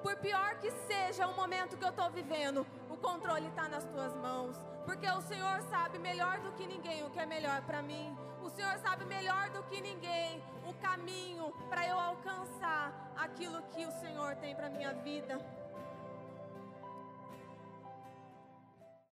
Por 0.01 0.15
pior 0.17 0.55
que 0.55 0.69
seja 0.71 1.27
o 1.27 1.35
momento 1.35 1.77
que 1.77 1.83
eu 1.83 1.89
estou 1.89 2.09
vivendo, 2.09 2.67
o 2.89 2.97
controle 2.97 3.47
está 3.47 3.67
nas 3.67 3.85
Tuas 3.85 4.13
mãos. 4.15 4.55
Porque 4.85 5.07
o 5.07 5.21
Senhor 5.21 5.61
sabe 5.63 5.97
melhor 5.97 6.39
do 6.41 6.51
que 6.51 6.67
ninguém 6.67 7.03
o 7.03 7.09
que 7.09 7.19
é 7.19 7.25
melhor 7.25 7.61
para 7.61 7.81
mim. 7.81 8.15
O 8.43 8.49
Senhor 8.49 8.77
sabe 8.79 9.05
melhor 9.05 9.49
do 9.51 9.63
que 9.63 9.79
ninguém 9.79 10.43
o 10.67 10.73
caminho 10.75 11.51
para 11.69 11.87
eu 11.87 11.99
alcançar 11.99 13.13
aquilo 13.17 13.61
que 13.73 13.85
o 13.85 13.91
Senhor 13.91 14.35
tem 14.37 14.55
para 14.55 14.69
minha 14.69 14.93
vida. 14.93 15.39